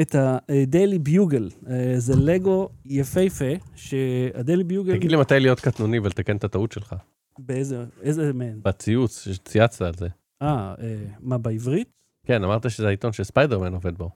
את 0.00 0.14
הדיילי 0.18 0.98
ביוגל. 0.98 1.50
זה 1.96 2.14
לגו 2.16 2.68
יפהפה, 2.84 3.52
שהדיילי 3.74 4.64
ביוגל... 4.64 4.96
תגיד 4.96 5.10
לי 5.10 5.16
מתי 5.16 5.40
להיות 5.40 5.60
קטנוני 5.60 5.98
ולתקן 5.98 6.36
את 6.36 6.44
הטעות 6.44 6.72
שלך. 6.72 6.94
באיזה, 7.38 7.84
איזה 8.02 8.32
מהן? 8.32 8.60
בציוץ, 8.62 9.28
שצייצת 9.28 9.82
על 9.82 9.94
זה. 9.94 10.08
אה, 10.42 10.74
אה, 10.80 10.96
מה, 11.20 11.38
בעברית? 11.38 11.90
כן, 12.26 12.44
אמרת 12.44 12.70
שזה 12.70 12.86
העיתון 12.86 13.12
שספיידרמן 13.12 13.74
עובד 13.74 13.98
בו. 13.98 14.10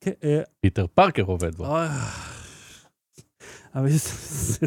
כן, 0.00 0.12
אה, 0.24 0.42
פיטר 0.60 0.86
פארקר 0.94 1.22
עובד 1.22 1.54
בו. 1.54 1.66
אוי, 1.66 1.86
אבל 3.74 3.88
זה... 3.90 4.66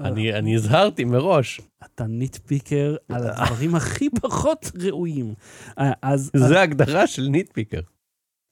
אני 0.00 0.54
הזהרתי 0.54 1.04
מראש. 1.04 1.60
אתה 1.84 2.06
nitpicker 2.06 2.96
על 3.08 3.26
הדברים 3.26 3.74
הכי 3.74 4.10
פחות 4.10 4.72
ראויים. 4.82 5.34
אה. 5.78 6.16
זה 6.16 6.58
ההגדרה 6.58 7.06
של 7.06 7.22
nitpicker. 7.22 7.80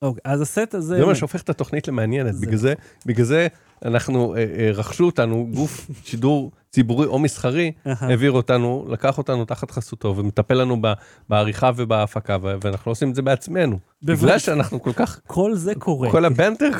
אוקיי, 0.03 0.21
אז 0.25 0.41
הסט 0.41 0.75
הזה... 0.75 0.97
זה 0.97 1.07
מה 1.07 1.15
שהופך 1.15 1.43
את 1.43 1.51
התוכנית 1.51 1.89
למעניינת, 1.89 2.35
זה- 2.35 2.47
בגלל 2.47 2.59
זה, 2.59 2.75
בגלל 3.07 3.25
זה 3.27 3.47
אנחנו, 3.85 4.35
אה, 4.35 4.39
אה, 4.59 4.71
רכשו 4.75 5.05
אותנו, 5.07 5.49
גוף 5.55 5.91
שידור 6.05 6.51
ציבורי 6.71 7.07
או 7.07 7.19
מסחרי. 7.19 7.73
העביר 7.85 8.33
אותנו, 8.33 8.87
לקח 8.91 9.19
אותנו 9.19 9.45
תחת 9.45 9.71
חסותו 9.71 10.15
ומטפל 10.17 10.55
לנו 10.55 10.83
בעריכה 11.29 11.71
ובהפקה, 11.77 12.37
ואנחנו 12.43 12.91
עושים 12.91 13.11
את 13.11 13.15
זה 13.15 13.23
בעצמנו. 13.23 13.79
בגלל. 14.03 14.39
שאנחנו 14.39 14.83
כל 14.83 14.93
כך, 14.93 15.21
כל 15.27 15.55
זה 15.55 15.75
קורה. 15.75 16.11
כל 16.11 16.25
ה 16.25 16.31
banter 16.31 16.71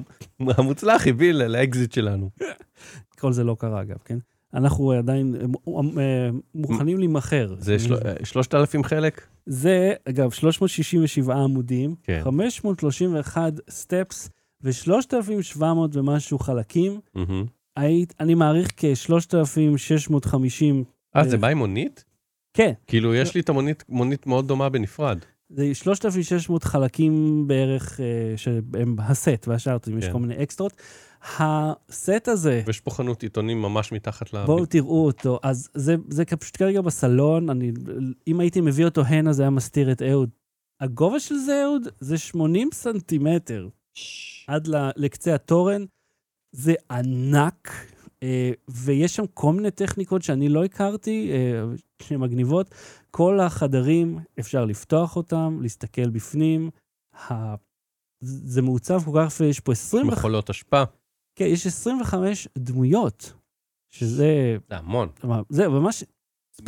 המוצלח 0.58 1.06
הביא 1.06 1.32
לאקזיט 1.32 1.92
שלנו. 1.92 2.30
כל 3.18 3.32
זה 3.32 3.44
לא 3.44 3.56
קרה 3.58 3.80
אגב, 3.80 3.96
כן? 4.04 4.18
אנחנו 4.54 4.92
עדיין 4.92 5.34
אה, 5.34 5.40
אה, 6.00 6.30
מוכנים 6.54 6.98
להימכר. 6.98 7.54
זה 7.58 7.78
של- 7.78 7.94
אה, 7.94 8.24
3,000 8.24 8.84
חלק? 8.84 9.26
זה, 9.46 9.92
אגב, 10.08 10.30
367 10.30 11.34
עמודים, 11.34 11.94
כן. 12.02 12.20
531 12.24 13.52
steps 13.70 14.30
ו-3,700 14.62 15.62
ומשהו 15.92 16.38
חלקים. 16.38 17.00
היית, 17.76 18.14
אני 18.20 18.34
מעריך 18.34 18.70
כ-3,650, 18.76 20.84
אה, 21.16 21.28
זה 21.28 21.38
בא 21.38 21.48
עם 21.48 21.58
מונית? 21.58 22.04
כן, 22.54 22.72
כאילו, 22.86 23.14
יש 23.14 23.34
לי 23.34 23.40
את 23.40 23.48
המונית, 23.48 23.84
מונית 23.88 24.26
מאוד 24.26 24.48
דומה 24.48 24.68
בנפרד. 24.68 25.18
זה 25.50 25.74
3,600 25.74 26.64
חלקים 26.64 27.44
בערך, 27.46 28.00
אה, 28.00 28.06
שהם 28.36 28.62
הסט, 28.98 29.48
והשאר, 29.48 29.76
אתם 29.76 29.90
יודעים, 29.90 29.98
יש 29.98 30.06
כן. 30.06 30.12
כל 30.12 30.18
מיני 30.18 30.42
אקסטרות. 30.42 30.72
הסט 31.38 32.28
הזה, 32.28 32.62
ויש 32.66 32.80
פה 32.80 32.90
חנות 32.90 33.22
עיתונים 33.22 33.62
ממש 33.62 33.92
מתחת 33.92 34.34
ל... 34.34 34.44
בואו 34.44 34.66
תראו 34.66 35.06
אותו, 35.06 35.38
אז 35.42 35.68
זה, 35.74 35.94
זה 36.08 36.24
פשוט 36.24 36.56
כרגע 36.56 36.80
בסלון, 36.80 37.50
אני, 37.50 37.72
אם 38.26 38.40
הייתי 38.40 38.60
מביא 38.60 38.84
אותו 38.84 39.02
הנה, 39.02 39.32
זה 39.32 39.42
היה 39.42 39.50
מסתיר 39.50 39.92
את 39.92 40.02
אהוד. 40.02 40.30
הגובה 40.80 41.20
של 41.20 41.34
זה, 41.34 41.62
אהוד, 41.64 41.88
זה 42.00 42.18
80 42.18 42.68
סנטימטר 42.72 43.68
עד 44.46 44.66
ל, 44.66 44.90
לקצה 44.96 45.34
התורן. 45.34 45.84
זה 46.52 46.74
ענק, 46.90 47.68
אה, 48.22 48.50
ויש 48.68 49.16
שם 49.16 49.26
כל 49.34 49.52
מיני 49.52 49.70
טכניקות 49.70 50.22
שאני 50.22 50.48
לא 50.48 50.64
הכרתי, 50.64 51.32
אה, 51.32 51.64
שהן 52.02 52.20
מגניבות. 52.20 52.74
כל 53.10 53.40
החדרים, 53.40 54.18
אפשר 54.40 54.64
לפתוח 54.64 55.16
אותם, 55.16 55.58
להסתכל 55.62 56.10
בפנים. 56.10 56.70
זה 58.20 58.62
מעוצב 58.62 59.02
כל 59.04 59.20
כך 59.24 59.40
יש 59.40 59.60
פה 59.60 59.72
20... 59.72 60.06
מכולות 60.06 60.50
אשפה. 60.50 60.82
כן, 61.34 61.44
יש 61.44 61.66
25 61.66 62.48
דמויות, 62.58 63.32
שזה... 63.90 64.56
זה 64.68 64.76
המון. 64.76 65.08
זה 65.48 65.68
ממש... 65.68 66.04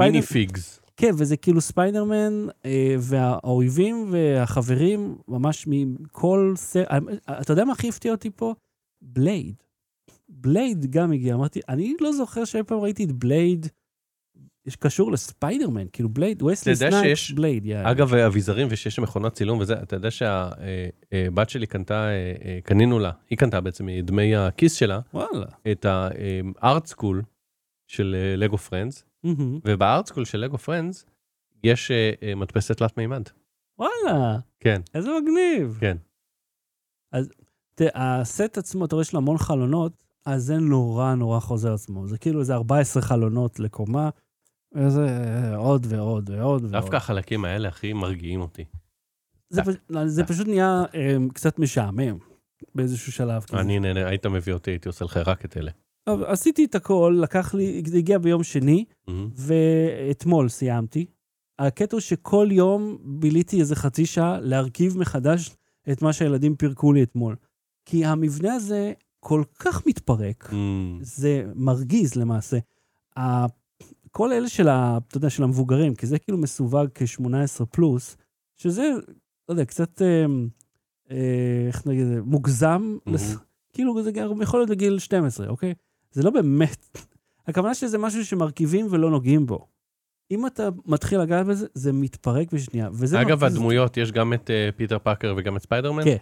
mini 0.00 0.22
figs. 0.22 0.80
כן, 0.96 1.10
וזה 1.18 1.36
כאילו 1.36 1.60
ספיידרמן, 1.60 2.46
אה, 2.64 2.96
והאויבים 2.98 4.08
והחברים, 4.10 5.16
ממש 5.28 5.64
מכל 5.66 6.52
סרט... 6.56 6.88
אתה 7.40 7.52
יודע 7.52 7.64
מה 7.64 7.72
הכי 7.72 7.88
הפתיע 7.88 8.12
אותי 8.12 8.30
פה? 8.36 8.54
בלייד. 9.02 9.54
בלייד 10.28 10.90
גם 10.90 11.12
הגיע, 11.12 11.34
אמרתי, 11.34 11.60
אני 11.68 11.94
לא 12.00 12.12
זוכר 12.12 12.44
שאי 12.44 12.62
פעם 12.62 12.78
ראיתי 12.78 13.04
את 13.04 13.12
בלייד, 13.12 13.66
קשור 14.76 15.12
לספיידרמן, 15.12 15.86
כאילו 15.92 16.08
בלייד, 16.08 16.42
וסלי 16.42 16.72
יודע 16.72 16.90
סנייפ, 16.90 17.04
שיש- 17.18 17.32
בלייד, 17.32 17.66
יאללה. 17.66 17.90
אגב, 17.90 18.14
אביזרים 18.14 18.68
ושיש 18.70 18.94
שם 18.94 19.02
מכונת 19.02 19.32
צילום 19.32 19.58
וזה, 19.58 19.74
אתה 19.82 19.96
יודע 19.96 20.10
שהבת 20.10 21.50
שלי 21.50 21.66
קנתה, 21.66 21.94
אה, 22.08 22.10
אה, 22.44 22.58
קנינו 22.64 22.98
לה, 22.98 23.10
היא 23.30 23.38
קנתה 23.38 23.60
בעצם 23.60 23.86
מדמי 23.86 24.36
הכיס 24.36 24.74
שלה, 24.74 25.00
וואלה. 25.14 25.46
את 25.72 25.86
ה 25.88 26.13
art 26.13 26.86
school 26.86 27.22
של 27.86 28.16
אה, 28.18 28.36
לגו 28.36 28.58
Friends. 28.58 29.04
וב 29.64 29.81
art 29.81 30.06
school 30.06 30.24
של 30.24 30.38
לגו 30.38 30.58
Friends 30.58 31.06
יש 31.64 31.90
אה, 31.90 32.10
אה, 32.22 32.34
מדפסת 32.34 32.76
תלת 32.78 32.96
מימד. 32.96 33.22
וואלה, 33.78 34.38
כן, 34.60 34.80
איזה 34.94 35.10
מגניב. 35.22 35.76
כן. 35.80 35.96
תראה, 37.74 38.20
הסט 38.20 38.58
עצמו, 38.58 38.84
אתה 38.84 38.94
רואה, 38.94 39.02
יש 39.02 39.12
לו 39.12 39.18
המון 39.18 39.38
חלונות, 39.38 39.92
אז 40.26 40.42
זה 40.44 40.56
נורא 40.58 41.14
נורא 41.14 41.40
חוזר 41.40 41.74
עצמו. 41.74 42.06
זה 42.06 42.18
כאילו 42.18 42.40
איזה 42.40 42.54
14 42.54 43.02
חלונות 43.02 43.60
לקומה, 43.60 44.10
וזה 44.74 45.08
עוד 45.56 45.86
ועוד 45.88 46.30
ועוד 46.30 46.62
ועוד. 46.62 46.72
דווקא 46.72 46.96
החלקים 46.96 47.44
האלה 47.44 47.68
הכי 47.68 47.92
מרגיעים 47.92 48.40
אותי. 48.40 48.64
זה. 49.50 49.62
זה 50.06 50.24
פשוט 50.24 50.48
נהיה 50.48 50.84
אה, 50.94 51.16
קצת 51.34 51.58
משעמם 51.58 52.18
באיזשהו 52.74 53.12
שלב. 53.12 53.44
אני 53.52 53.78
נהנה, 53.78 54.08
היית 54.08 54.26
מביא 54.26 54.52
אותי, 54.52 54.70
הייתי 54.70 54.88
עושה 54.88 55.04
לך 55.04 55.16
רק 55.16 55.44
את 55.44 55.56
אלה. 55.56 55.70
עשיתי 56.06 56.64
את 56.64 56.74
הכל, 56.74 57.18
לקח 57.22 57.54
לי, 57.54 57.82
זה 57.86 57.98
הגיע 57.98 58.18
ביום 58.18 58.42
שני. 58.42 58.84
ואתמול 59.36 60.48
סיימתי. 60.48 61.06
הקטע 61.58 61.96
הוא 61.96 62.00
שכל 62.00 62.48
יום 62.50 62.98
ביליתי 63.04 63.60
איזה 63.60 63.76
חצי 63.76 64.06
שעה 64.06 64.40
להרכיב 64.40 64.98
מחדש 64.98 65.56
את 65.92 66.02
מה 66.02 66.12
שהילדים 66.12 66.56
פירקו 66.56 66.92
לי 66.92 67.02
אתמול. 67.02 67.36
כי 67.84 68.04
המבנה 68.04 68.54
הזה 68.54 68.92
כל 69.20 69.42
כך 69.58 69.86
מתפרק. 69.86 70.50
זה 71.00 71.44
מרגיז 71.54 72.14
למעשה. 72.14 72.58
כל 74.16 74.32
אלה 74.32 74.48
של, 74.48 74.68
ה, 74.68 74.98
אתה 75.08 75.16
יודע, 75.16 75.30
של 75.30 75.42
המבוגרים, 75.42 75.94
כי 75.94 76.06
זה 76.06 76.18
כאילו 76.18 76.38
מסווג 76.38 76.86
כ-18 76.94 77.64
פלוס, 77.70 78.16
שזה, 78.56 78.90
לא 79.48 79.54
יודע, 79.54 79.64
קצת, 79.64 80.02
אה, 80.02 80.24
אה, 81.10 81.64
איך 81.68 81.86
נגיד, 81.86 82.06
מוגזם, 82.24 82.68
מהמם. 83.06 83.14
לס- 83.14 83.36
כאילו 83.72 84.02
זה 84.02 84.12
גם 84.12 84.42
יכול 84.42 84.60
להיות 84.60 84.70
לגיל 84.70 84.98
12, 84.98 85.48
אוקיי? 85.48 85.74
זה 86.12 86.22
לא 86.22 86.30
באמת, 86.30 86.98
הכוונה 87.46 87.74
שזה 87.74 87.98
משהו 87.98 88.24
שמרכיבים 88.24 88.86
ולא 88.90 89.10
נוגעים 89.10 89.46
בו. 89.46 89.66
אם 90.30 90.46
אתה 90.46 90.68
מתחיל 90.86 91.20
לגעת 91.20 91.46
בזה, 91.46 91.66
זה 91.74 91.92
מתפרק 91.92 92.52
בשנייה, 92.52 92.88
וזה 92.92 93.20
אגב, 93.20 93.40
מרגיז. 93.40 93.56
הדמויות, 93.56 93.96
יש 93.96 94.12
גם 94.12 94.32
את 94.32 94.50
אה, 94.50 94.68
פיטר 94.76 94.98
פארקר 94.98 95.34
וגם 95.38 95.56
את 95.56 95.62
ספיידרמן? 95.62 96.04
כן. 96.04 96.16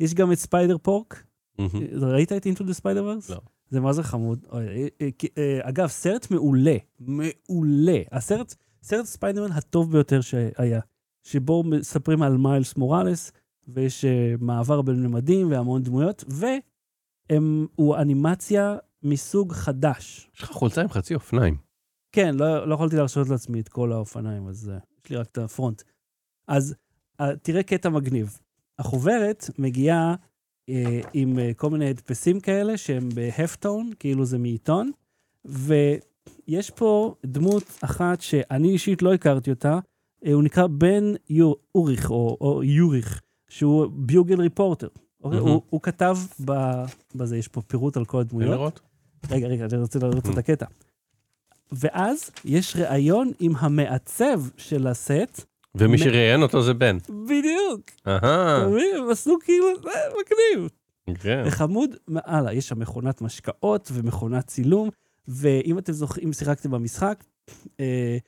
יש 0.00 0.14
גם 0.14 0.32
את 0.32 0.38
Spider 0.38 0.76
Pork, 0.78 1.24
מהמם. 1.58 1.70
ראית 2.02 2.32
את 2.32 2.46
Into 2.46 2.64
the 2.64 2.72
Spider-Verse? 2.74 3.30
לא. 3.30 3.40
זה 3.70 3.80
מה 3.80 3.92
זה 3.92 4.02
חמוד. 4.02 4.46
אה, 4.52 4.58
אה, 5.00 5.08
אה, 5.38 5.58
אגב, 5.62 5.88
סרט 5.88 6.30
מעולה, 6.30 6.76
מעולה. 6.98 8.02
הסרט, 8.12 8.54
סרט 8.82 9.04
ספיידרמן 9.04 9.52
הטוב 9.52 9.92
ביותר 9.92 10.20
שהיה, 10.20 10.80
שבו 11.22 11.62
מספרים 11.64 12.22
על 12.22 12.36
מיילס 12.36 12.76
מוראלס, 12.76 13.32
ויש 13.68 14.04
מעבר 14.40 14.82
בין 14.82 15.06
ממדים 15.06 15.50
והמון 15.50 15.82
דמויות, 15.82 16.24
והוא 16.28 17.96
אנימציה 17.96 18.76
מסוג 19.02 19.52
חדש. 19.52 20.30
יש 20.34 20.42
לך 20.42 20.50
חולצה 20.50 20.82
עם 20.82 20.88
חצי 20.88 21.14
אופניים. 21.14 21.56
כן, 22.12 22.34
לא, 22.34 22.68
לא 22.68 22.74
יכולתי 22.74 22.96
להרשות 22.96 23.28
לעצמי 23.28 23.60
את 23.60 23.68
כל 23.68 23.92
האופניים, 23.92 24.48
אז 24.48 24.72
יש 25.04 25.10
לי 25.10 25.16
רק 25.16 25.26
את 25.26 25.38
הפרונט. 25.38 25.82
אז 26.48 26.74
תראה 27.42 27.62
קטע 27.62 27.88
מגניב. 27.88 28.38
החוברת 28.78 29.50
מגיעה 29.58 30.14
עם 31.12 31.38
uh, 31.38 31.54
כל 31.56 31.70
מיני 31.70 31.88
הדפסים 31.88 32.40
כאלה 32.40 32.76
שהם 32.76 33.08
בהפטון, 33.14 33.90
כאילו 33.98 34.24
זה 34.24 34.38
מעיתון, 34.38 34.90
ויש 35.44 36.70
פה 36.74 37.14
דמות 37.26 37.64
אחת 37.80 38.20
שאני 38.20 38.68
אישית 38.70 39.02
לא 39.02 39.14
הכרתי 39.14 39.50
אותה, 39.50 39.78
uh, 40.24 40.30
הוא 40.32 40.42
נקרא 40.42 40.66
בן 40.66 41.04
יור, 41.30 41.56
אוריך, 41.74 42.10
או, 42.10 42.36
או 42.40 42.64
יוריך, 42.64 43.20
שהוא 43.48 43.86
ביוגל 43.92 44.40
ריפורטר. 44.40 44.88
מהמם. 45.24 45.38
הוא, 45.38 45.62
הוא 45.70 45.80
כתב 45.82 46.18
ב, 46.44 46.52
בזה, 47.14 47.36
יש 47.36 47.48
פה 47.48 47.62
פירוט 47.62 47.96
על 47.96 48.04
כל 48.04 48.20
הדמויות. 48.20 48.50
לראות. 48.50 48.80
רגע, 49.30 49.46
רגע, 49.46 49.64
אני 49.64 49.80
רוצה 49.80 49.98
לראות. 49.98 50.26
את 50.28 50.38
הקטע. 50.38 50.66
ואז 51.72 52.30
יש 52.44 52.76
ראיון 52.76 53.30
עם 53.40 53.52
המעצב 53.56 54.42
של 54.56 54.86
הסט, 54.86 55.44
ומי 55.74 55.98
שראיין 55.98 56.42
אותו 56.42 56.62
זה 56.62 56.74
בן. 56.74 56.98
בדיוק, 57.08 57.80
אהה? 58.06 58.64
הם 58.64 59.10
עשו 59.10 59.38
כאילו, 59.44 59.66
זה 59.82 59.90
מגניב. 60.10 60.70
כן. 61.20 61.44
זה 61.44 61.50
חמוד 61.50 61.96
מעלה, 62.08 62.52
יש 62.52 62.68
שם 62.68 62.78
מכונת 62.78 63.22
משקאות 63.22 63.90
ומכונת 63.92 64.46
צילום, 64.46 64.88
ואם 65.28 65.78
אתם 65.78 65.92
זוכרים, 65.92 66.26
אם 66.26 66.32
שיחקתם 66.32 66.70
במשחק, 66.70 67.24
אה, 67.80 68.18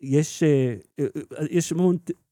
יש, 0.00 0.42
אה, 0.42 0.74
אה, 1.00 1.06
יש 1.50 1.72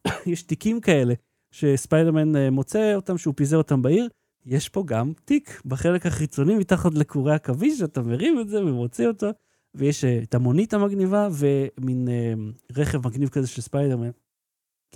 יש 0.33 0.43
תיקים 0.43 0.81
כאלה 0.81 1.15
שספיידרמן 1.51 2.37
אה, 2.37 2.51
מוצא 2.51 2.95
אותם, 2.95 3.19
שהוא 3.19 3.35
פיזר 3.37 3.57
אותם 3.57 3.83
בעיר, 3.83 4.09
יש 4.47 4.69
פה 4.69 4.83
גם 4.87 5.13
תיק 5.25 5.61
בחלק 5.65 6.07
החיצוני 6.07 6.55
מתחת 6.55 6.95
לקורי 6.95 7.35
עכביש, 7.35 7.83
אתה 7.83 8.03
מרים 8.03 8.41
את 8.41 8.49
זה 8.49 8.65
ומוציא 8.65 9.09
אותו, 9.09 9.27
ויש 9.75 10.05
אה, 10.05 10.19
את 10.23 10.35
המונית 10.35 10.75
המגניבה 10.75 11.29
ומין 11.33 12.09
אה, 12.09 12.35
רכב 12.77 13.07
מגניב 13.07 13.29
כזה 13.29 13.47
של 13.47 13.63
ספיידרמן. 13.63 14.11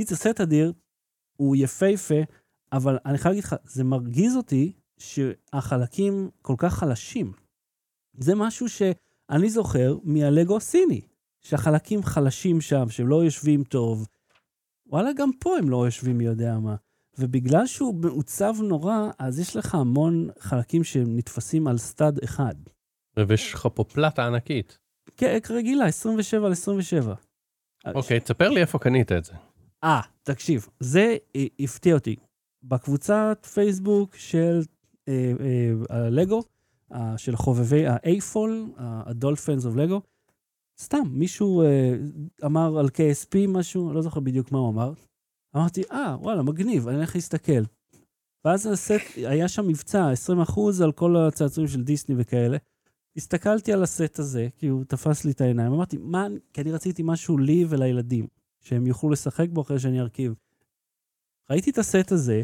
קיצר, 0.00 0.14
סט 0.14 0.40
אדיר, 0.40 0.72
הוא 1.36 1.56
יפהפה, 1.56 2.14
אבל 2.72 2.98
אני 3.06 3.18
חייב 3.18 3.32
להגיד 3.32 3.44
לך, 3.44 3.54
זה 3.64 3.84
מרגיז 3.84 4.36
אותי 4.36 4.72
שהחלקים 4.98 6.30
כל 6.42 6.54
כך 6.58 6.74
חלשים. 6.74 7.32
זה 8.18 8.34
משהו 8.34 8.68
שאני 8.68 9.50
זוכר 9.50 9.96
מהלגו 10.02 10.56
הסיני, 10.56 11.00
שהחלקים 11.40 12.02
חלשים 12.02 12.60
שם, 12.60 12.90
שהם 12.90 13.08
לא 13.08 13.24
יושבים 13.24 13.64
טוב. 13.64 14.06
וואלה, 14.86 15.10
גם 15.16 15.30
פה 15.40 15.58
הם 15.58 15.68
לא 15.68 15.84
יושבים 15.86 16.18
מי 16.18 16.24
יודע 16.24 16.58
מה. 16.58 16.76
ובגלל 17.18 17.66
שהוא 17.66 17.94
מעוצב 17.94 18.54
נורא, 18.62 19.10
אז 19.18 19.38
יש 19.38 19.56
לך 19.56 19.74
המון 19.74 20.28
חלקים 20.38 20.84
שהם 20.84 21.16
נתפסים 21.16 21.66
על 21.66 21.78
סטאד 21.78 22.18
אחד. 22.24 22.54
ויש 23.16 23.54
לך 23.54 23.68
פה 23.74 23.84
פלטה 23.84 24.26
ענקית. 24.26 24.78
כן, 25.16 25.38
רגילה, 25.50 25.86
27 25.86 26.46
על 26.46 26.52
27. 26.52 27.14
אוקיי, 27.94 28.20
תספר 28.20 28.48
לי 28.48 28.60
איפה 28.60 28.78
קנית 28.78 29.12
את 29.12 29.24
זה. 29.24 29.32
אה, 29.84 30.00
תקשיב, 30.22 30.68
זה 30.80 31.16
אה, 31.36 31.46
הפתיע 31.60 31.94
אותי. 31.94 32.16
בקבוצת 32.62 33.46
פייסבוק 33.54 34.14
של 34.14 34.60
אה, 35.08 35.32
אה, 35.40 35.96
הלגו, 36.06 36.42
של 37.16 37.36
חובבי 37.36 37.86
ה-A-Fall, 37.86 38.80
ה-Dolphins 38.80 39.62
of 39.62 39.76
Lego, 39.76 40.00
סתם, 40.80 41.02
מישהו 41.10 41.62
אמר 42.44 42.78
על 42.78 42.86
KSP 42.86 43.36
משהו, 43.48 43.92
לא 43.92 44.02
זוכר 44.02 44.20
בדיוק 44.20 44.52
מה 44.52 44.58
הוא 44.58 44.68
אמר. 44.68 44.92
אמרתי, 45.56 45.82
אה, 45.92 46.16
וואלה, 46.20 46.42
מגניב, 46.42 46.88
אני 46.88 47.00
אלך 47.00 47.14
להסתכל. 47.14 47.62
ואז 48.44 48.66
הסט, 48.66 48.92
היה 49.16 49.48
שם 49.48 49.68
מבצע, 49.68 50.12
20% 50.12 50.82
על 50.84 50.92
כל 50.92 51.16
הצעצועים 51.16 51.68
של 51.68 51.84
דיסני 51.84 52.14
וכאלה. 52.18 52.56
הסתכלתי 53.16 53.72
על 53.72 53.82
הסט 53.82 54.18
הזה, 54.18 54.48
כי 54.56 54.66
הוא 54.66 54.84
תפס 54.84 55.24
לי 55.24 55.30
את 55.30 55.40
העיניים, 55.40 55.72
אמרתי, 55.72 55.96
מה, 56.00 56.26
כי 56.52 56.60
אני 56.60 56.72
רציתי 56.72 57.02
משהו 57.04 57.38
לי 57.38 57.64
ולילדים, 57.68 58.26
שהם 58.60 58.86
יוכלו 58.86 59.10
לשחק 59.10 59.48
בו 59.48 59.60
אחרי 59.60 59.78
שאני 59.78 60.00
ארכיב. 60.00 60.34
ראיתי 61.50 61.70
את 61.70 61.78
הסט 61.78 62.12
הזה, 62.12 62.42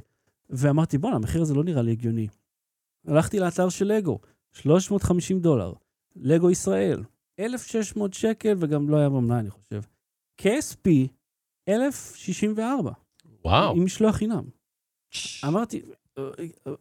ואמרתי, 0.50 0.98
בואנה, 0.98 1.16
המחיר 1.16 1.42
הזה 1.42 1.54
לא 1.54 1.64
נראה 1.64 1.82
לי 1.82 1.92
הגיוני. 1.92 2.28
הלכתי 3.06 3.38
לאתר 3.38 3.68
של 3.68 3.84
לגו, 3.84 4.18
350 4.52 5.40
דולר, 5.40 5.72
לגו 6.16 6.50
ישראל, 6.50 7.02
1,600 7.40 8.14
שקל, 8.14 8.56
וגם 8.60 8.90
לא 8.90 8.96
היה 8.96 9.08
במלאי, 9.08 9.38
אני 9.38 9.50
חושב. 9.50 9.80
KSP, 10.40 10.88
1,064, 11.68 12.92
וואו, 13.44 13.76
עם 13.76 13.84
משלוח 13.84 14.16
חינם. 14.16 14.44
אמרתי, 15.44 15.82
אה, 16.18 16.24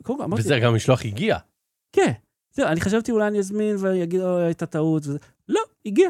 קודם 0.03 0.17
כל 0.17 0.23
אמרתי, 0.23 0.41
וזה 0.41 0.59
גם 0.63 0.75
משלוח 0.75 1.05
הגיע. 1.05 1.37
כן. 1.91 2.11
זהו, 2.51 2.67
אני 2.67 2.81
חשבתי 2.81 3.11
אולי 3.11 3.27
אני 3.27 3.39
אזמין 3.39 3.75
ואני 3.79 4.03
אגיד, 4.03 4.21
אוי, 4.21 4.43
הייתה 4.43 4.65
טעות 4.65 5.03
וזה. 5.05 5.17
לא, 5.47 5.61
הגיע. 5.85 6.09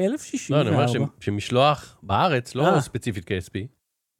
לא, 0.00 0.06
1,064. 0.06 0.60
אני 0.60 0.70
אומר 0.70 0.86
ש- 0.86 1.24
שמשלוח 1.24 1.98
בארץ, 2.02 2.54
לא 2.54 2.66
אה. 2.74 2.80
ספציפית 2.80 3.24
KSP, 3.24 3.58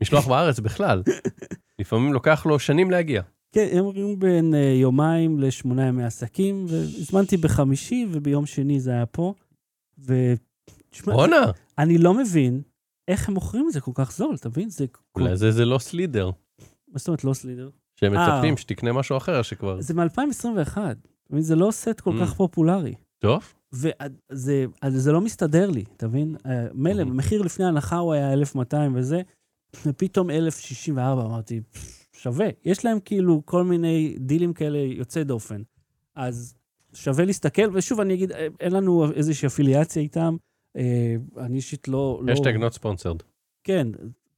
משלוח 0.03 0.27
בארץ 0.29 0.61
בכלל, 0.61 1.03
לפעמים 1.79 2.13
לוקח 2.13 2.47
לו 2.47 2.59
שנים 2.59 2.91
להגיע. 2.91 3.23
כן, 3.53 3.69
הם 3.73 3.79
אומרים 3.85 4.19
בין 4.19 4.55
אה, 4.55 4.59
יומיים 4.81 5.39
לשמונה 5.39 5.87
ימי 5.87 6.05
עסקים, 6.05 6.67
והזמנתי 6.69 7.37
בחמישי, 7.37 8.07
וביום 8.13 8.47
שני 8.47 8.81
זה 8.81 8.91
היה 8.91 9.07
פה. 9.07 9.35
ו... 9.99 10.15
תשמע, 10.91 11.15
בואנה, 11.15 11.37
אני 11.79 11.99
לא 11.99 12.15
מבין 12.15 12.63
איך 13.09 13.29
הם 13.29 13.35
מוכרים 13.35 13.65
את 13.69 13.73
זה 13.73 13.81
כל 13.81 13.91
כך 13.95 14.13
זול, 14.13 14.35
אתה 14.35 14.49
מבין? 14.49 14.69
זה... 14.71 14.87
אולי 15.15 15.37
זה 15.37 15.51
זה 15.51 15.65
לא 15.65 15.79
סלידר, 15.79 16.31
מה 16.89 16.99
זאת 16.99 17.09
אומרת 17.09 17.25
לא 17.25 17.33
סלידר? 17.35 17.71
שהם 18.01 18.17
אה. 18.17 18.37
מצפים 18.39 18.57
שתקנה 18.57 18.93
משהו 18.93 19.17
אחר 19.17 19.43
שכבר... 19.43 19.81
זה 19.81 19.95
מ-2021. 19.95 20.73
אתה 20.73 20.93
מבין? 21.31 21.43
זה 21.43 21.57
לא 21.57 21.69
סט 21.71 22.01
כל 22.01 22.19
Mm. 22.19 22.25
כך 22.25 22.35
פופולרי. 22.35 22.95
טוב, 23.19 23.53
וזה 23.73 24.67
זה 24.89 25.13
לא 25.13 25.21
מסתדר 25.21 25.71
לי, 25.71 25.85
אתה 25.97 26.09
מבין? 26.09 26.37
אה, 26.47 26.67
מילא. 26.75 27.03
המחיר 27.03 27.43
לפני 27.43 27.65
ההנחה 27.65 27.97
הוא 27.97 28.13
היה 28.13 28.33
1,200 28.33 28.97
וזה, 28.97 29.23
ופתאום 29.87 30.31
1,064, 30.31 31.25
אמרתי, 31.25 31.61
שווה. 32.13 32.47
יש 32.65 32.85
להם 32.85 33.01
כאילו 33.05 33.43
כל 33.45 33.65
מיני 33.65 34.17
דילים 34.19 34.53
כאלה 34.53 34.79
יוצאי 34.79 35.25
דופן. 35.25 35.63
אז 36.15 36.55
שווה 36.93 37.25
להסתכל, 37.25 37.77
ושוב, 37.77 38.01
אני 38.01 38.15
אגיד, 38.15 38.33
אה, 38.33 38.47
אין 38.61 38.73
לנו 38.73 39.13
איזושהי 39.13 39.47
אפיליאציה 39.47 40.03
איתם. 40.03 40.37
אה, 40.77 41.15
אני 41.39 41.57
אישית 41.57 41.89
לא... 41.89 42.21
לא- 42.25 42.33
השטג 42.33 42.57
not 42.57 42.79
sponsored. 42.79 43.23
כן, 43.65 43.89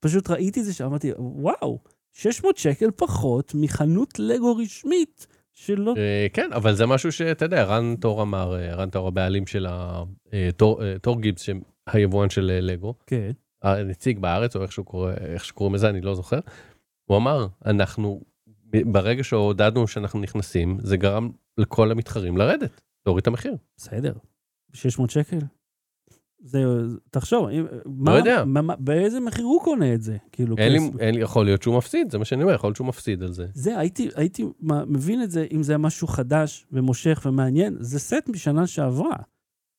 פשוט 0.00 0.30
ראיתי 0.30 0.60
את 0.60 0.64
זה 0.64 0.74
שאמרתי, 0.74 1.10
וואו, 1.18 1.78
600 2.12 2.56
שקל 2.56 2.90
פחות 2.96 3.52
מחנות 3.54 4.18
לגו 4.18 4.56
רשמית 4.56 5.26
שלא... 5.52 5.94
אה, 5.96 6.26
כן, 6.32 6.50
אבל 6.52 6.74
זה 6.74 6.86
משהו 6.86 7.12
שאתה 7.12 7.44
יודע, 7.44 7.64
רן 7.64 7.96
תור 7.96 8.22
אמר, 8.22 8.56
אה, 8.56 8.74
רן 8.74 8.90
תור 8.90 9.08
הבעלים 9.08 9.46
של 9.46 9.66
ה... 9.66 10.02
אה, 10.32 10.48
תור- 11.02 11.20
גיבס, 11.20 11.48
היבואן 11.86 12.30
של 12.30 12.58
לגו, 12.62 12.94
כן. 13.06 13.30
הנציג 13.62 14.18
בארץ, 14.18 14.56
או 14.56 14.62
איך 15.16 15.44
שקוראים 15.44 15.74
לזה, 15.74 15.88
אני 15.88 16.00
לא 16.00 16.14
זוכר, 16.14 16.38
הוא 17.04 17.16
אמר, 17.16 17.46
אנחנו, 17.66 18.20
ברגע 18.66 19.24
שהודענו 19.24 19.88
שאנחנו 19.88 20.20
נכנסים, 20.20 20.78
זה 20.80 20.96
גרם 20.96 21.30
לכל 21.58 21.90
המתחרים 21.90 22.36
לרדת, 22.36 22.80
להוריד 23.06 23.22
את 23.22 23.26
המחיר. 23.26 23.56
בסדר, 23.76 24.12
600 24.72 25.10
שקל. 25.10 25.38
זה, 26.44 26.64
תחשוב, 27.10 27.48
אם- 27.48 27.66
מה, 27.86 28.16
יודע. 28.18 28.44
מה, 28.44 28.62
מה, 28.62 28.76
באיזה 28.76 29.20
מחיר 29.20 29.44
הוא 29.44 29.62
קונה 29.62 29.94
את 29.94 30.02
זה? 30.02 30.16
כאילו, 30.32 30.56
אין 30.58 30.72
לי. 30.72 30.78
אין 30.98 31.14
לי, 31.14 31.20
יכול 31.20 31.44
להיות 31.44 31.62
שהוא 31.62 31.76
מפסיד, 31.76 32.10
זה 32.10 32.18
מה 32.18 32.24
שאני 32.24 32.42
אומר, 32.42 32.54
יכול 32.54 32.68
להיות 32.68 32.76
שהוא 32.76 32.86
מפסיד 32.86 33.22
על 33.22 33.32
זה. 33.32 33.46
זה, 33.54 33.78
הייתי, 33.78 34.08
הייתי 34.14 34.44
מה- 34.60 34.84
מבין 34.84 35.22
את 35.22 35.30
זה 35.30 35.46
אם 35.52 35.62
זה 35.62 35.72
היה 35.72 35.78
משהו 35.78 36.06
חדש 36.08 36.66
ומושך 36.72 37.22
ומעניין. 37.26 37.76
זה 37.80 37.98
סט 37.98 38.28
משנה 38.28 38.66
שעברה. 38.66 39.16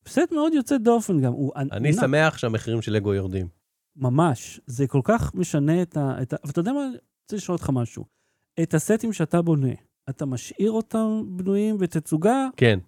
סט 0.07 0.31
מאוד 0.31 0.53
יוצא 0.53 0.77
דופן 0.77 1.21
גם. 1.21 1.33
הוא 1.33 1.51
אני 1.55 1.89
ענק, 1.89 1.99
שמח 2.01 2.37
שהמחירים 2.37 2.81
של 2.81 2.91
לגו 2.93 3.13
יורדים. 3.13 3.47
ממש. 3.95 4.59
זה 4.67 4.87
כל 4.87 5.01
כך 5.03 5.35
משנה 5.35 5.81
את 5.81 5.97
ה... 5.97 6.21
את 6.21 6.33
ה... 6.33 6.35
ואתה 6.45 6.59
יודע 6.59 6.73
מה? 6.73 6.83
אני 6.83 6.97
רוצה 7.23 7.35
לשאול 7.35 7.55
אותך 7.55 7.69
משהו. 7.73 8.05
את 8.63 8.73
הסטים 8.73 9.13
שאתה 9.13 9.41
בונה, 9.41 9.71
אתה 10.09 10.25
משאיר 10.25 10.71
אותם 10.71 11.23
בנויים 11.27 11.77
בתצוגה, 11.77 12.47
כן, 12.57 12.79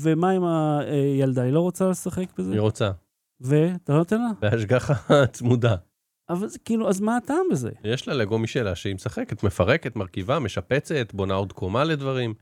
ומה 0.00 0.30
עם 0.30 0.42
הילדה? 0.44 1.42
היא 1.42 1.52
לא 1.52 1.60
רוצה 1.60 1.88
לשחק 1.90 2.38
בזה? 2.38 2.52
היא 2.52 2.60
רוצה. 2.60 2.90
ואתה 3.40 3.92
לא 3.92 3.98
נותן 3.98 4.20
לה? 4.22 4.30
בהשגחה 4.40 4.94
צמודה. 5.26 5.76
אבל 6.28 6.48
זה 6.48 6.58
כאילו, 6.58 6.88
אז 6.88 7.00
מה 7.00 7.16
הטעם 7.16 7.46
בזה? 7.50 7.70
יש 7.84 8.08
לה 8.08 8.14
לגו 8.14 8.38
משלה 8.38 8.74
שהיא 8.74 8.94
משחקת, 8.94 9.42
מפרקת, 9.44 9.96
מרכיבה, 9.96 10.38
משפצת, 10.38 11.14
בונה 11.14 11.34
עוד 11.34 11.52
קומה 11.52 11.84
לדברים. 11.84 12.34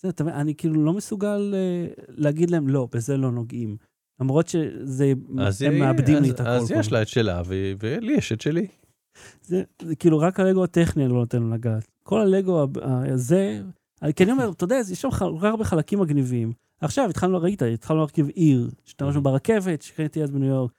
זה, 0.00 0.08
אתה 0.08 0.24
מבין, 0.24 0.34
אני 0.36 0.54
כאילו 0.54 0.84
לא 0.84 0.92
מסוגל 0.92 1.54
אה, 1.54 1.86
להגיד 2.08 2.50
להם, 2.50 2.68
לא, 2.68 2.88
בזה 2.92 3.16
לא 3.16 3.30
נוגעים. 3.32 3.76
למרות 4.20 4.48
שזה, 4.48 5.12
אז 5.38 5.62
הם 5.62 5.72
היא- 5.72 5.80
מאבדים 5.80 6.14
לי 6.22 6.28
אז- 6.28 6.34
את 6.34 6.40
הכל. 6.40 6.48
אז 6.50 6.68
כל 6.72 6.78
יש. 6.80 6.92
לה 6.92 7.02
את 7.02 7.08
שלה, 7.08 7.42
ו- 7.46 7.72
ולי 7.80 8.12
יש 8.12 8.32
את 8.32 8.40
שלי. 8.40 8.66
זה, 9.42 9.62
זה 9.82 9.96
כאילו 9.96 10.18
רק 10.18 10.40
הלגו 10.40 10.64
הטכני 10.64 11.04
אני 11.04 11.12
לא 11.12 11.18
נותן 11.18 11.42
לו 11.42 11.50
לגעת. 11.50 11.86
כל 12.02 12.20
הלגו 12.20 12.66
הזה, 12.82 13.60
כי 14.16 14.24
אני 14.24 14.32
אומר, 14.32 14.50
אתה 14.50 14.64
יודע, 14.64 14.76
יש 14.92 15.00
שם 15.00 15.10
כל 15.10 15.36
כך 15.38 15.44
הרבה 15.44 15.64
חלקים 15.64 16.00
מגניבים. 16.00 16.52
עכשיו 16.80 17.10
התחלנו, 17.10 17.38
ראית, 17.40 17.62
התחלנו 17.62 17.98
להרכיב 18.00 18.28
עיר, 18.28 18.70
השתמשנו 18.86 19.22
ברכבת, 19.22 19.82
שקניתי 19.82 20.22
אז 20.22 20.30
בניו 20.30 20.48
יורק, 20.48 20.70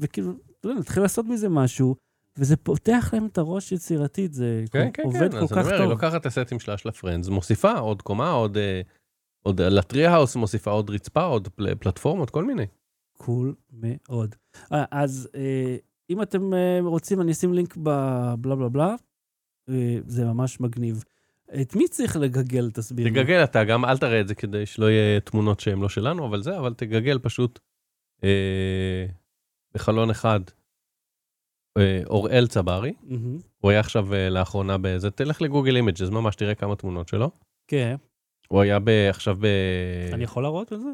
וכאילו, 0.00 0.32
אתה 0.60 0.68
יודע, 0.68 0.80
נתחיל 0.80 1.02
לעשות 1.02 1.26
מזה 1.26 1.48
משהו, 1.48 1.96
וזה 2.38 2.56
פותח 2.56 3.10
להם 3.12 3.26
את 3.26 3.38
הראש 3.38 3.72
יצירתית, 3.72 4.32
זה 4.32 4.64
כן, 4.72 4.88
כן, 4.94 5.02
עובד 5.02 5.18
כן, 5.20 5.30
כל 5.30 5.36
אז 5.36 5.42
אני 5.42 5.48
כך 5.48 5.64
אומר, 5.64 5.72
היא 5.74 5.82
טוב. 5.82 5.90
לוקחת 5.90 6.20
את 6.20 6.26
הסטים 6.26 6.60
שלה 6.60 6.76
של 6.78 6.88
ה 6.88 6.92
Friends, 6.92 7.28
מוסיפה 7.28 7.72
עוד 7.72 8.02
קומה, 8.02 8.30
עוד... 8.30 8.56
אה, 8.56 8.80
עוד 9.42 9.60
ל 9.60 9.69
tree 9.69 10.06
house 10.06 10.36
מוסיפה 10.36 10.70
עוד 10.70 10.90
רצפה, 10.90 11.22
עוד 11.22 11.48
פל- 11.48 11.74
פלטפורמות, 11.74 12.30
כל 12.30 12.44
מיני. 12.44 12.66
cool 13.12 13.54
מאוד. 13.72 14.34
אה, 14.72 14.84
אז 14.90 15.28
אה, 15.34 15.76
אם 16.10 16.22
אתם 16.22 16.54
אה, 16.54 16.78
רוצים, 16.82 17.20
אני 17.20 17.32
אשים 17.32 17.54
לינק 17.54 17.76
בבלה 17.76 18.36
בלה 18.56 18.68
בלה. 18.68 18.94
אה, 19.68 19.98
זה 20.06 20.24
ממש 20.24 20.60
מגניב. 20.60 21.04
את 21.62 21.76
מי 21.76 21.88
צריך 21.88 22.16
לגגל, 22.16 22.70
תסביר 22.70 23.04
לי? 23.06 23.10
תגגל 23.10 23.44
אתה, 23.44 23.64
גם 23.64 23.84
אל 23.84 23.98
תראה 23.98 24.20
את 24.20 24.28
זה 24.28 24.34
כדי 24.34 24.66
שלא 24.66 24.90
יהיה 24.90 25.20
תמונות 25.20 25.60
שהן 25.60 25.80
לא 25.80 25.88
שלנו, 25.88 26.26
אבל 26.26 26.42
זה, 26.42 26.58
אבל 26.58 26.74
תגגל 26.74 27.18
פשוט 27.18 27.58
אה, 28.24 29.06
בחלון 29.74 30.10
אחד. 30.10 30.40
אה, 31.78 32.00
אוראל 32.06 32.46
צברי, 32.46 32.92
מהמם. 33.02 33.38
הוא 33.58 33.70
היה 33.70 33.80
עכשיו 33.80 34.14
אה, 34.14 34.30
לאחרונה 34.30 34.78
בזה, 34.78 35.10
תלך 35.10 35.42
ל 35.42 35.47
Google 35.47 35.76
Images, 35.76 36.08
ממש 36.08 36.36
תראה 36.36 36.54
כמה 36.54 36.76
תמונות 36.76 37.08
שלו. 37.08 37.30
כן. 37.68 37.96
הוא 38.48 38.60
היה 38.60 38.78
ב, 38.78 38.88
עכשיו 38.88 39.36
ב... 39.40 39.46
אני 40.12 40.24
יכול 40.24 40.42
להראות 40.42 40.72
את 40.72 40.80
זה? 40.80 40.90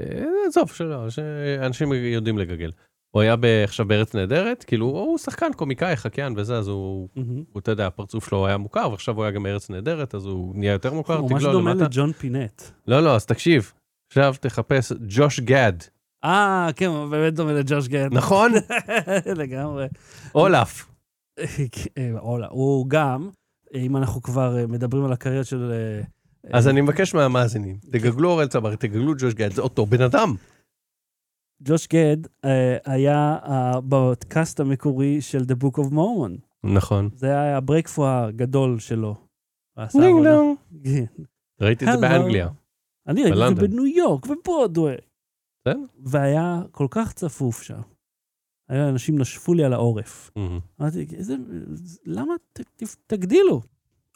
אה, 0.00 0.24
עזוב, 0.46 0.72
שלא, 0.72 1.10
שאנשים 1.10 1.92
יודעים 1.92 2.38
לגגל. 2.38 2.70
הוא 3.10 3.22
היה 3.22 3.36
עכשיו 3.64 3.88
בארץ 3.88 4.14
נהדרת, 4.14 4.64
כאילו 4.64 4.86
הוא 4.86 5.18
שחקן, 5.18 5.52
קומיקאי, 5.56 5.96
חקיין 5.96 6.34
וזה, 6.36 6.58
אז 6.58 6.68
הוא, 6.68 7.08
מהמם. 7.16 7.42
הוא, 7.52 7.60
אתה 7.60 7.70
יודע, 7.70 7.86
הפרצוף 7.86 8.28
שלו 8.28 8.46
היה 8.46 8.56
מוכר, 8.56 8.88
ועכשיו 8.90 9.16
הוא 9.16 9.24
היה 9.24 9.30
גם 9.30 9.42
בארץ 9.42 9.70
נהדרת, 9.70 10.14
אז 10.14 10.26
הוא 10.26 10.54
נהיה 10.56 10.72
יותר 10.72 10.92
מוכר, 10.92 11.16
הוא 11.16 11.30
ממש 11.30 11.42
דומה. 11.42 11.74
לג'ון 11.74 12.12
פינט. 12.12 12.62
לא, 12.88 13.00
לא, 13.00 13.14
אז 13.14 13.26
תקשיב, 13.26 13.72
עכשיו 14.10 14.34
תחפש 14.40 14.92
ג'וש 15.08 15.40
גד, 15.40 15.72
אה, 16.24 16.68
כן, 16.76 16.86
הוא 16.86 17.06
באמת 17.06 17.34
דומה 17.34 17.52
לג'וש 17.52 17.88
גט. 17.88 18.12
נכון? 18.12 18.52
לגמרי. 19.40 19.86
אולף. 20.34 20.86
אה, 21.98 22.10
אולה, 22.18 22.46
הוא 22.50 22.86
גם, 22.88 23.30
אה, 23.74 23.80
אם 23.80 23.96
אנחנו 23.96 24.22
כבר 24.22 24.58
אה, 24.58 24.66
מדברים 24.66 25.04
על 25.04 25.12
הקריירה 25.12 25.44
של... 25.44 25.72
אז 26.52 26.68
אני 26.68 26.80
מבקש 26.80 27.14
מהמאזינים, 27.14 27.76
תגגלו 27.90 28.30
אורל 28.30 28.46
צברי, 28.46 28.76
תגגלו 28.76 29.14
ג'וש 29.18 29.34
גד, 29.34 29.52
זה 29.52 29.62
אותו 29.62 29.86
בן 29.86 30.02
אדם. 30.02 30.34
ג'וש 31.62 31.88
גד 31.88 32.16
אה, 32.44 32.76
היה 32.84 33.38
אה, 33.42 33.80
בקאסט 33.80 34.60
המקורי 34.60 35.20
של 35.20 35.38
The 35.38 35.64
Book 35.64 35.78
of 35.78 35.92
Mormon. 35.92 36.40
נכון. 36.64 37.08
זה 37.14 37.26
היה 37.26 37.56
ה 37.56 37.60
breakthrough 37.60 38.06
הגדול 38.08 38.78
שלו. 38.78 39.14
דינג 39.78 40.04
עבודה. 40.04 40.30
דונג. 40.30 40.56
כן. 40.84 41.22
ראיתי 41.60 41.84
את 41.84 41.90
זה. 41.92 42.00
באנגליה. 42.00 42.48
אני 43.06 43.22
ראיתי 43.22 43.50
את 43.50 43.56
זה. 43.56 43.66
בניו 43.66 43.86
יורק, 43.86 44.26
בברודווי. 44.26 44.94
בסדר. 45.60 45.80
והיה 46.04 46.62
כל 46.70 46.86
כך 46.90 47.12
צפוף 47.12 47.62
שם. 47.62 47.80
היה 48.68 48.88
אנשים 48.88 49.18
נשפו 49.18 49.54
לי 49.54 49.64
על 49.64 49.72
העורף. 49.72 50.30
אמרתי, 50.80 51.06
למה 52.06 52.34
תגדילו? 53.06 53.60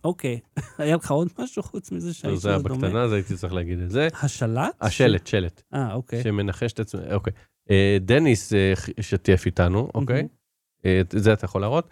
אוקיי, 0.04 0.38
היה 0.78 0.96
לך 0.96 1.10
עוד 1.10 1.28
משהו 1.38 1.62
חוץ 1.62 1.92
מזה 1.92 2.06
לא, 2.06 2.12
שהאיש 2.12 2.38
זה 2.38 2.48
היה 2.48 2.58
דומה? 2.58 2.74
בקטנה, 2.74 3.02
אז 3.02 3.12
הייתי 3.12 3.36
צריך 3.36 3.52
להגיד 3.52 3.78
את 3.78 3.90
זה. 3.90 4.08
השלט? 4.22 4.76
השלט, 4.80 5.26
שלט. 5.26 5.62
אה, 5.74 5.94
אוקיי. 5.94 6.22
שמנחש 6.22 6.72
את 6.72 6.80
עצמו, 6.80 7.00
אוקיי. 7.12 7.32
אה, 7.70 7.96
דניס 8.00 8.52
אה, 8.52 8.72
שתף 9.00 9.42
איתנו, 9.46 9.88
אוקיי? 9.94 10.28
אה, 10.86 11.00
את 11.00 11.14
זה 11.16 11.32
אתה 11.32 11.44
יכול 11.44 11.60
להראות. 11.60 11.88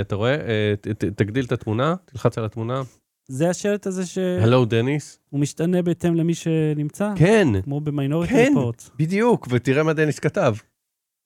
אתה 0.00 0.14
רואה, 0.14 0.34
אה, 0.34 0.74
תגדיל 1.16 1.44
את 1.44 1.52
התמונה, 1.52 1.94
תלחץ 2.04 2.38
על 2.38 2.44
התמונה. 2.44 2.82
זה 3.28 3.50
השלט 3.50 3.86
הזה 3.86 4.06
שהוא 4.06 4.24
הלו 4.40 4.64
דניס. 4.64 5.18
משתנה 5.32 5.82
בהתאם 5.82 6.14
למי 6.14 6.34
שנמצא? 6.34 7.12
כן, 7.16 7.48
כמו 7.64 7.80
במיינוריטי 7.80 8.32
כן. 8.32 8.44
ריפורט. 8.48 8.90
בדיוק, 8.98 9.48
ותראה 9.50 9.82
מה 9.82 9.92
דניס 9.92 10.18
כתב. 10.18 10.54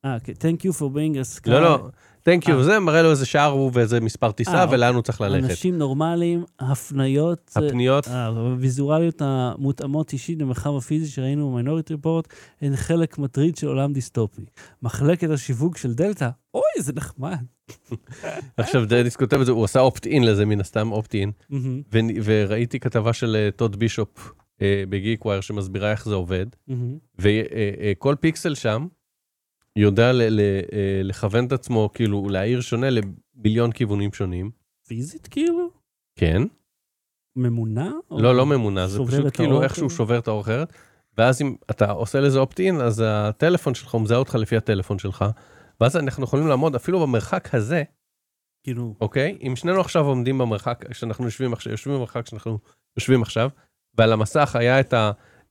אה, 0.04 0.20
כן, 0.20 0.32
Thank 0.32 0.60
you 0.60 0.72
for 0.72 0.82
being 0.82 1.14
a 1.14 1.40
sky. 1.40 1.50
לא, 1.50 1.60
לא, 1.62 1.88
thank 2.26 2.48
you, 2.48 2.58
אה. 2.58 2.64
זה 2.64 2.78
מראה 2.78 3.02
לו 3.02 3.10
איזה 3.10 3.26
שער 3.26 3.50
הוא 3.50 3.70
ואיזה 3.74 4.00
מספר 4.00 4.32
טיסה 4.32 4.60
אה, 4.60 4.66
ולאן 4.70 4.94
הוא 4.94 5.02
צריך 5.02 5.20
ללכת. 5.20 5.50
אנשים 5.50 5.78
נורמליים, 5.78 6.44
הפניות, 6.60 7.50
אה, 7.56 7.66
הפניות, 7.66 8.08
הוויזואליות 8.08 9.22
המותאמות 9.24 10.12
אישית 10.12 10.40
למרחב 10.40 10.76
הפיזי 10.76 11.10
שראינו 11.10 11.50
ב 11.50 11.55
Minority 11.55 11.94
Report, 11.94 12.28
הן 12.62 12.76
חלק 12.76 13.18
מטריד 13.18 13.56
של 13.56 13.66
עולם 13.66 13.92
דיסטופי. 13.92 14.42
מחלקת 14.82 15.30
השיווק 15.30 15.76
של 15.76 15.94
דלתא, 15.94 16.28
אוי, 16.54 16.62
זה 16.78 16.92
נחמד. 16.96 17.38
עכשיו 18.56 18.84
דניס 18.88 19.16
כותב 19.16 19.40
את 19.40 19.46
זה, 19.46 19.52
הוא 19.52 19.64
עשה 19.64 19.80
opt-in 19.80 20.24
לזה 20.24 20.46
מן 20.46 20.60
הסתם, 20.60 20.92
opt-in. 20.92 21.32
וראיתי 22.24 22.80
כתבה 22.80 23.12
של 23.12 23.36
אה, 23.36 23.50
טוד 23.50 23.76
בישופ 23.76 24.32
אה, 24.62 24.84
ב 24.88 24.94
GeekWire 24.94 25.40
שמסבירה 25.40 25.90
איך 25.90 26.04
זה 26.04 26.14
עובד. 26.14 26.46
וכל 27.18 28.14
פיקסל 28.20 28.54
שם 28.54 28.86
יודע 29.76 30.12
ל- 30.12 30.22
ל- 30.22 30.40
אה, 30.72 31.00
לכוון 31.04 31.46
את 31.46 31.52
עצמו, 31.52 31.90
כאילו 31.94 32.28
להעיר 32.28 32.60
שונה 32.60 32.86
למיליון 32.90 33.72
כיוונים 33.72 34.12
שונים. 34.12 34.50
פיזית 34.88 35.26
כאילו? 35.26 35.70
כן, 36.18 36.42
ממונה? 37.36 37.90
לא, 38.10 38.36
לא 38.36 38.46
ממונה, 38.46 38.86
זה 38.86 39.00
פשוט 39.06 39.36
כאילו 39.36 39.62
איכשהו? 39.62 39.90
שובר 39.90 40.18
את 40.18 40.28
האור 40.28 40.40
אחרת, 40.40 40.72
ואז 41.18 41.42
אם 41.42 41.56
אתה 41.70 41.90
עושה 41.90 42.20
לזה 42.20 42.38
אופט-אין, 42.38 42.80
אז 42.80 43.02
הטלפון 43.06 43.74
שלך 43.74 43.90
הוא 43.94 44.00
מזהה 44.02 44.18
אותך 44.18 44.34
לפי 44.34 44.56
הטלפון 44.56 44.98
שלך, 44.98 45.24
ואז 45.80 45.96
אנחנו 45.96 46.24
יכולים 46.24 46.46
לעמוד 46.46 46.74
אפילו 46.74 47.00
במרחק 47.00 47.54
הזה, 47.54 47.82
כאילו, 48.62 48.94
אוקיי? 49.00 49.38
אם 49.42 49.56
שנינו 49.56 49.80
עכשיו 49.80 50.06
עומדים 50.06 50.38
במרחק, 50.38 50.84
כשאנחנו 50.90 51.24
יושבים 51.24 51.52
עכשיו, 51.52 51.72
יושבים 51.72 51.94
במרחק 51.96 52.26
שאנחנו 52.26 52.58
יושבים 52.96 53.22
עכשיו, 53.22 53.50
ועל 53.98 54.12
המסך 54.12 54.56
היה 54.56 54.80
את 54.80 54.94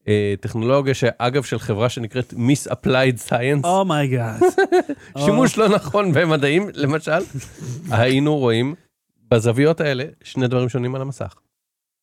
הטכנולוגיה, 0.08 0.94
שאגב, 0.94 1.44
של 1.44 1.60
חברה 1.60 1.89
שנקראת 1.89 2.34
Misapplied 2.34 3.30
Science, 3.30 3.68
oh 3.67 3.86
my 3.86 4.04
god. 4.04 4.39
שימוש 5.26 5.58
לא 5.58 5.70
נכון 5.70 6.12
במדעים, 6.12 6.70
למשל, 6.74 7.20
היינו 7.91 8.38
רואים 8.38 8.76
בזוויות 9.32 9.82
האלה 9.82 10.04
שני 10.24 10.48
דברים 10.48 10.70
שונים 10.70 10.96
על 10.96 11.02
המסך. 11.02 11.36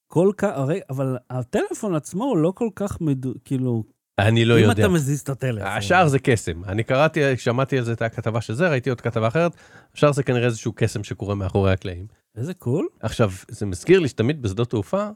כל 0.06 0.30
כך, 0.36 0.50
הרי, 0.54 0.80
אבל 0.90 1.16
הטלפון 1.30 1.94
עצמו 1.94 2.24
הוא 2.24 2.36
לא 2.36 2.52
כל 2.54 2.68
כך 2.76 3.00
מדו... 3.00 3.32
כאילו, 3.44 3.84
אני 4.18 4.44
לא 4.44 4.54
אם 4.58 4.62
יודע. 4.62 4.72
אתה 4.72 4.88
מזיז 4.88 5.20
את 5.20 5.28
הטלפון. 5.28 5.66
השאר 5.66 6.08
זה 6.08 6.18
קסם. 6.18 6.64
אני 6.64 6.82
קראתי, 6.82 7.36
שמעתי 7.36 7.78
על 7.78 7.84
זה 7.84 7.92
את 7.92 8.02
הכתבה 8.02 8.40
של 8.40 8.54
זה, 8.54 8.68
ראיתי 8.68 8.90
עוד 8.90 9.00
כתבה 9.00 9.28
אחרת, 9.28 9.52
השאר 9.94 10.12
זה 10.12 10.22
כנראה 10.22 10.46
איזשהו 10.46 10.72
קסם 10.76 11.04
שקורה 11.04 11.34
מאחורי 11.34 11.72
הקלעים. 11.72 12.06
איזה 12.36 12.54
קול. 12.54 12.88
עכשיו, 13.00 13.30
זה 13.48 13.66
מזכיר 13.66 14.00
לי 14.00 14.08
שתמיד 14.08 14.42
בשדות 14.42 14.70
תעופה, 14.70 15.08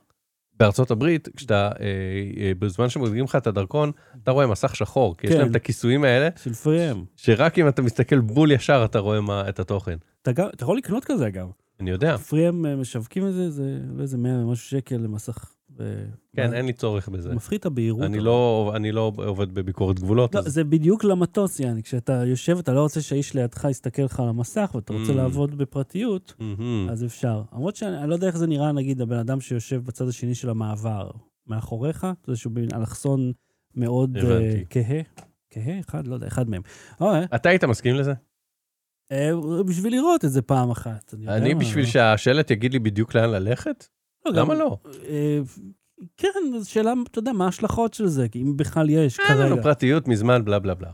בארצות 0.61 0.91
הברית, 0.91 1.29
כשאתה, 1.37 1.71
אה, 1.81 1.87
אה, 2.41 2.53
בזמן 2.59 2.89
שמודדים 2.89 3.25
לך 3.25 3.37
את 3.37 3.47
הדרכון, 3.47 3.91
אתה 4.23 4.31
רואה 4.31 4.47
מסך 4.47 4.77
שחור, 4.77 5.17
כי 5.17 5.27
יש 5.27 5.33
כן. 5.33 5.39
להם 5.39 5.51
את 5.51 5.57
הכיסויים 5.57 6.05
האלה, 6.05 6.29
של 6.43 6.53
פריאם. 6.53 7.05
שרק 7.17 7.59
אם 7.59 7.69
אתה 7.69 7.83
מסתכל 7.83 8.19
בול 8.21 8.53
ישר 8.53 8.83
אתה 8.85 8.99
רואה 8.99 9.21
מה, 9.21 9.49
את 9.49 9.61
התוכן. 9.61 9.97
אתה 10.23 10.33
גם- 10.33 10.49
אתה 10.55 10.65
יכול 10.65 10.77
לקנות 10.79 11.05
כזה 11.05 11.27
אגב. 11.27 11.47
אני 11.81 11.91
יודע, 11.91 12.17
פריאם 12.17 12.67
אה, 12.67 12.77
משווקים 12.77 13.27
את 13.29 13.33
זה, 13.33 13.51
זה 13.51 13.63
איזה 14.01 14.19
100 14.19 14.33
ומשהו 14.39 14.69
שקל 14.69 14.97
למסך. 14.97 15.51
ו- 15.79 16.05
כן, 16.37 16.51
מה- 16.51 16.57
אין 16.57 16.67
לי 16.67 16.73
צורך 16.73 17.09
בזה. 17.09 17.35
מפחית 17.35 17.67
הבהירות. 17.67 18.03
אני. 18.03 18.21
לא, 18.21 18.73
אני 18.77 18.93
לא 18.93 19.13
עובד 19.17 19.55
בביקורת 19.55 19.99
גבולות, 20.01 20.35
לא, 20.35 20.41
אז 20.41 20.47
זה 20.53 20.65
בדיוק 20.65 21.05
למטוס, 21.05 21.61
יעני, 21.61 21.83
כשאתה 21.83 22.13
יושב, 22.27 22.59
אתה 22.59 22.73
לא 22.73 22.81
רוצה 22.83 23.01
שהאיש 23.01 23.35
לידך 23.35 23.67
יסתכל 23.71 24.03
לך 24.03 24.21
על 24.21 24.29
המסך, 24.29 24.73
ואתה 24.75 24.93
רוצה 24.93 25.13
Mm. 25.13 25.17
לעבוד 25.17 25.59
בפרטיות, 25.59 26.35
מהמם. 26.39 26.89
אז 26.91 27.05
אפשר. 27.05 27.43
למרות 27.53 27.77
שאני 27.77 27.99
אני 27.99 28.09
לא 28.11 28.15
יודע 28.15 28.27
איך 28.27 28.37
זה 28.37 28.47
נראה, 28.47 28.73
נגיד, 28.73 29.01
הבן 29.01 29.19
אדם 29.19 29.41
שיושב 29.41 29.85
בצד 29.85 30.09
השני 30.09 30.35
של 30.35 30.51
המעבר, 30.51 31.11
מאחוריך, 31.47 31.99
אתה 31.99 32.31
יודע 32.31 32.37
שהוא 32.39 32.53
באלכסון 32.53 33.33
מאוד 33.75 34.17
אה. 34.17 34.23
כהה. 34.71 35.01
כהה? 35.51 35.81
אחד? 35.81 36.07
לא 36.07 36.15
יודע, 36.15 36.27
אחד 36.27 36.51
מהם. 36.51 36.63
אתה 37.35 37.49
היית 37.49 37.65
מסכים 37.65 37.95
לזה? 37.95 38.13
אה, 39.13 39.31
בשביל 39.67 39.93
לראות 39.93 40.25
את 40.25 40.31
זה 40.31 40.43
פעם 40.43 40.71
אחת. 40.71 41.15
אני 41.29 41.55
מה, 41.55 41.61
בשביל 41.61 41.85
לא? 41.85 41.91
שהשלט 41.91 42.51
יגיד 42.51 42.73
לי 42.73 42.79
בדיוק 42.79 43.15
לאן 43.15 43.31
ללכת? 43.31 43.87
לא, 44.27 44.43
למה 44.43 44.55
לא? 44.55 44.79
אה, 45.09 45.41
כן, 46.17 46.29
זו 46.59 46.71
שאלה, 46.71 46.93
אתה 47.11 47.19
יודע, 47.19 47.33
מה 47.33 47.45
ההשלכות 47.45 47.95
של 47.95 48.07
זה, 48.07 48.27
אם 48.37 48.57
בכלל 48.57 48.91
יש 48.91 49.21
אין 49.21 49.39
לנו 49.39 49.51
כרגע. 49.51 49.63
פרטיות 49.63 50.09
מזמן, 50.09 50.45
בלה 50.45 50.59
בלה 50.59 50.75
בלה. 50.75 50.91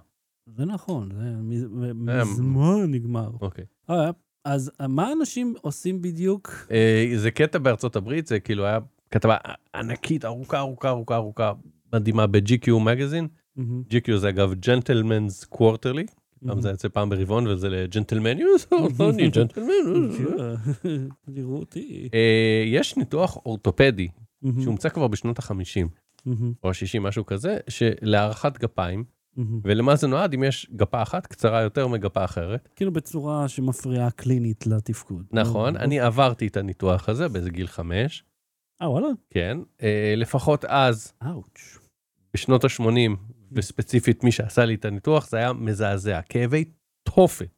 זה 0.57 0.65
נכון, 0.65 1.09
זה 1.15 1.23
אה, 1.23 2.25
מזמן 2.25 2.91
נגמר. 2.91 3.31
אוקיי. 3.41 3.65
אה, 3.91 4.11
אז 4.45 4.71
מה 4.89 5.13
אנשים 5.13 5.55
עושים 5.61 6.03
בדיוק? 6.03 6.51
אה, 6.71 7.13
זה 7.17 7.31
קטע 7.31 7.59
בארצות 7.59 7.97
הברית, 7.97 8.27
זה 8.27 8.41
כאילו 8.41 8.65
היה 8.65 8.79
כתבה 9.11 9.37
ענקית, 9.75 10.25
ארוכה, 10.25 10.59
ארוכה, 10.59 10.89
ארוכה, 10.89 11.15
ארוכה, 11.17 11.53
מדהימה 11.93 12.27
ב-GQ 12.27 12.73
מגזין. 12.81 13.29
GQ 13.59 14.17
זה 14.17 14.29
אגב 14.29 14.55
Gentlemen's 14.55 15.45
Quarterly, 15.45 16.07
פעם. 16.47 16.61
זה 16.61 16.71
יוצא 16.71 16.89
פעם 16.89 17.11
ברבעון 17.11 17.47
וזה 17.47 17.69
לג'נטלמן, 17.69 18.37
אני 19.01 19.31
ג'נטלמן. 19.31 19.69
תראו 21.35 21.57
אותי. 21.61 22.09
אה, 22.15 22.63
יש 22.67 22.97
ניתוח 22.97 23.37
אורתופדי 23.47 24.09
שהומצא 24.63 24.89
כבר 24.89 25.09
בשנות 25.09 25.39
ה-50 25.39 25.53
מהמם, 26.27 26.53
או 26.65 26.69
ה-60, 26.69 27.01
משהו 27.01 27.27
כזה, 27.27 27.57
של 27.69 27.99
הארכת 27.99 28.59
גפיים. 28.59 29.05
ולמה 29.65 29.97
זה 29.97 30.07
נועד 30.07 30.35
אם 30.35 30.45
יש 30.45 30.71
גפה 30.77 31.03
אחת 31.03 31.27
קצרה 31.27 31.61
יותר 31.61 31.89
מגפה 31.89 32.25
אחרת. 32.25 32.69
כאילו 32.77 32.93
בצורה 32.93 33.49
שמפריעה 33.49 34.11
קלינית 34.11 34.67
לתפקוד. 34.67 35.27
נכון, 35.33 35.77
אני 35.77 36.01
עברתי 36.01 36.47
את 36.47 36.57
הניתוח 36.57 37.09
הזה 37.09 37.29
באיזה 37.29 37.51
גיל 37.51 37.67
חמש, 37.67 38.25
אה, 38.83 38.91
וואלה? 38.91 39.09
כן, 39.31 39.59
אה, 39.83 40.15
לפחות 40.17 40.65
אז, 40.65 41.13
אאוץ'. 41.27 41.79
בשנות 42.35 42.65
ה-80, 42.65 43.17
וספציפית 43.55 44.25
מי 44.25 44.33
שעשה 44.33 44.65
לי 44.65 44.75
את 44.75 44.85
הניתוח, 44.85 45.29
זה 45.29 45.37
היה 45.37 45.53
מזעזע, 45.53 46.21
כאבי 46.29 46.65
תופת. 47.03 47.49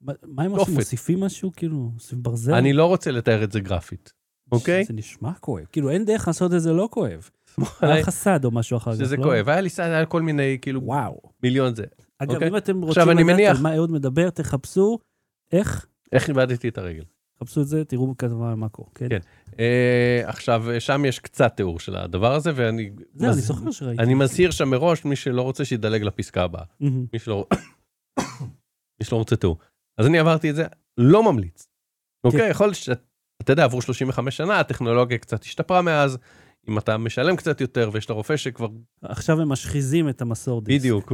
מה 0.00 0.42
הם 0.42 0.48
תופת. 0.48 0.60
עושים? 0.60 0.74
מוסיפים 0.74 1.20
משהו? 1.20 1.52
כאילו, 1.56 1.76
מוסיפים 1.76 2.22
ברזל? 2.22 2.54
אני 2.54 2.72
לא 2.72 2.86
רוצה 2.86 3.10
לתאר 3.10 3.44
את 3.44 3.52
זה 3.52 3.60
גרפית, 3.60 4.12
אוקיי? 4.52 4.84
זה 4.84 4.92
נשמע 4.92 5.32
כואב. 5.40 5.64
כאילו, 5.72 5.90
אין 5.90 6.04
דרך 6.04 6.26
לעשות 6.26 6.54
את 6.54 6.60
זה 6.60 6.72
לא 6.72 6.88
כואב. 6.92 7.30
היה 7.80 8.00
לך 8.00 8.10
סד 8.10 8.44
או 8.44 8.50
משהו 8.50 8.76
אחר 8.76 8.92
כך, 8.92 8.98
שזה 8.98 9.16
לא? 9.16 9.22
כואב, 9.22 9.48
היה 9.48 9.60
לי 9.60 9.68
סד, 9.68 9.82
היה 9.82 10.06
כל 10.06 10.22
מיני, 10.22 10.58
כאילו, 10.62 10.82
וואו. 10.84 11.20
מיליון 11.42 11.74
זה. 11.74 11.84
אגב, 12.18 12.30
אוקיי. 12.30 12.48
אם 12.48 12.56
אתם 12.56 12.82
רוצים 12.82 13.08
לדעת 13.08 13.56
על 13.56 13.62
מה 13.62 13.76
אהוד 13.76 13.92
מדבר, 13.92 14.30
תחפשו 14.30 14.98
איך, 15.52 15.86
איך 16.12 16.28
איבדתי 16.28 16.68
את 16.68 16.78
הרגל? 16.78 17.04
חפשו 17.42 17.60
את 17.62 17.66
זה, 17.66 17.84
תראו 17.84 18.12
בכתבה 18.12 18.54
מאקו, 18.54 18.86
כן? 18.94 19.08
כן. 19.08 19.18
אה, 19.58 20.22
עכשיו, 20.24 20.64
שם 20.78 21.04
יש 21.04 21.18
קצת 21.18 21.52
תיאור 21.56 21.80
של 21.80 21.96
הדבר 21.96 22.34
הזה, 22.34 22.52
ואני... 22.56 22.90
זהו, 23.14 23.28
אני 23.30 23.36
מז- 23.38 23.46
זוכר 23.46 23.70
שראיתי. 23.70 24.02
אני 24.02 24.14
מזהיר 24.14 24.50
שם 24.50 24.68
מראש, 24.68 25.04
מי 25.04 25.16
שלא 25.16 25.42
רוצה 25.42 25.64
שידלג 25.64 26.02
לפסקה 26.02 26.42
הבאה. 26.42 26.64
מי 26.80 27.18
שלא, 27.18 27.46
מי 29.00 29.06
שלא 29.06 29.16
רוצה 29.16 29.36
תיאור. 29.36 29.58
אז 29.98 30.06
אני 30.06 30.18
עברתי 30.18 30.50
את 30.50 30.54
זה, 30.56 30.64
לא 30.98 31.32
ממליץ. 31.32 31.66
אוקיי, 32.24 32.50
יכול 32.50 32.66
להיות 32.66 32.76
שאתה 32.76 33.02
יודע, 33.52 33.64
עברו 33.64 33.82
35 33.82 34.36
שנה, 34.36 34.60
הטכנולוגיה 34.60 35.18
קצת 35.18 35.42
השתפרה 35.42 35.82
מאז, 35.82 36.18
אם 36.68 36.78
אתה 36.78 36.96
משלם 36.98 37.36
קצת 37.36 37.60
יותר 37.60 37.90
ויש 37.92 38.04
את 38.04 38.10
הרופא 38.10 38.36
שכבר, 38.36 38.68
עכשיו 39.02 39.40
הם 39.40 39.48
משחיזים 39.48 40.08
את 40.08 40.22
המסור 40.22 40.60
דיסק. 40.60 40.78
בדיוק. 40.80 41.12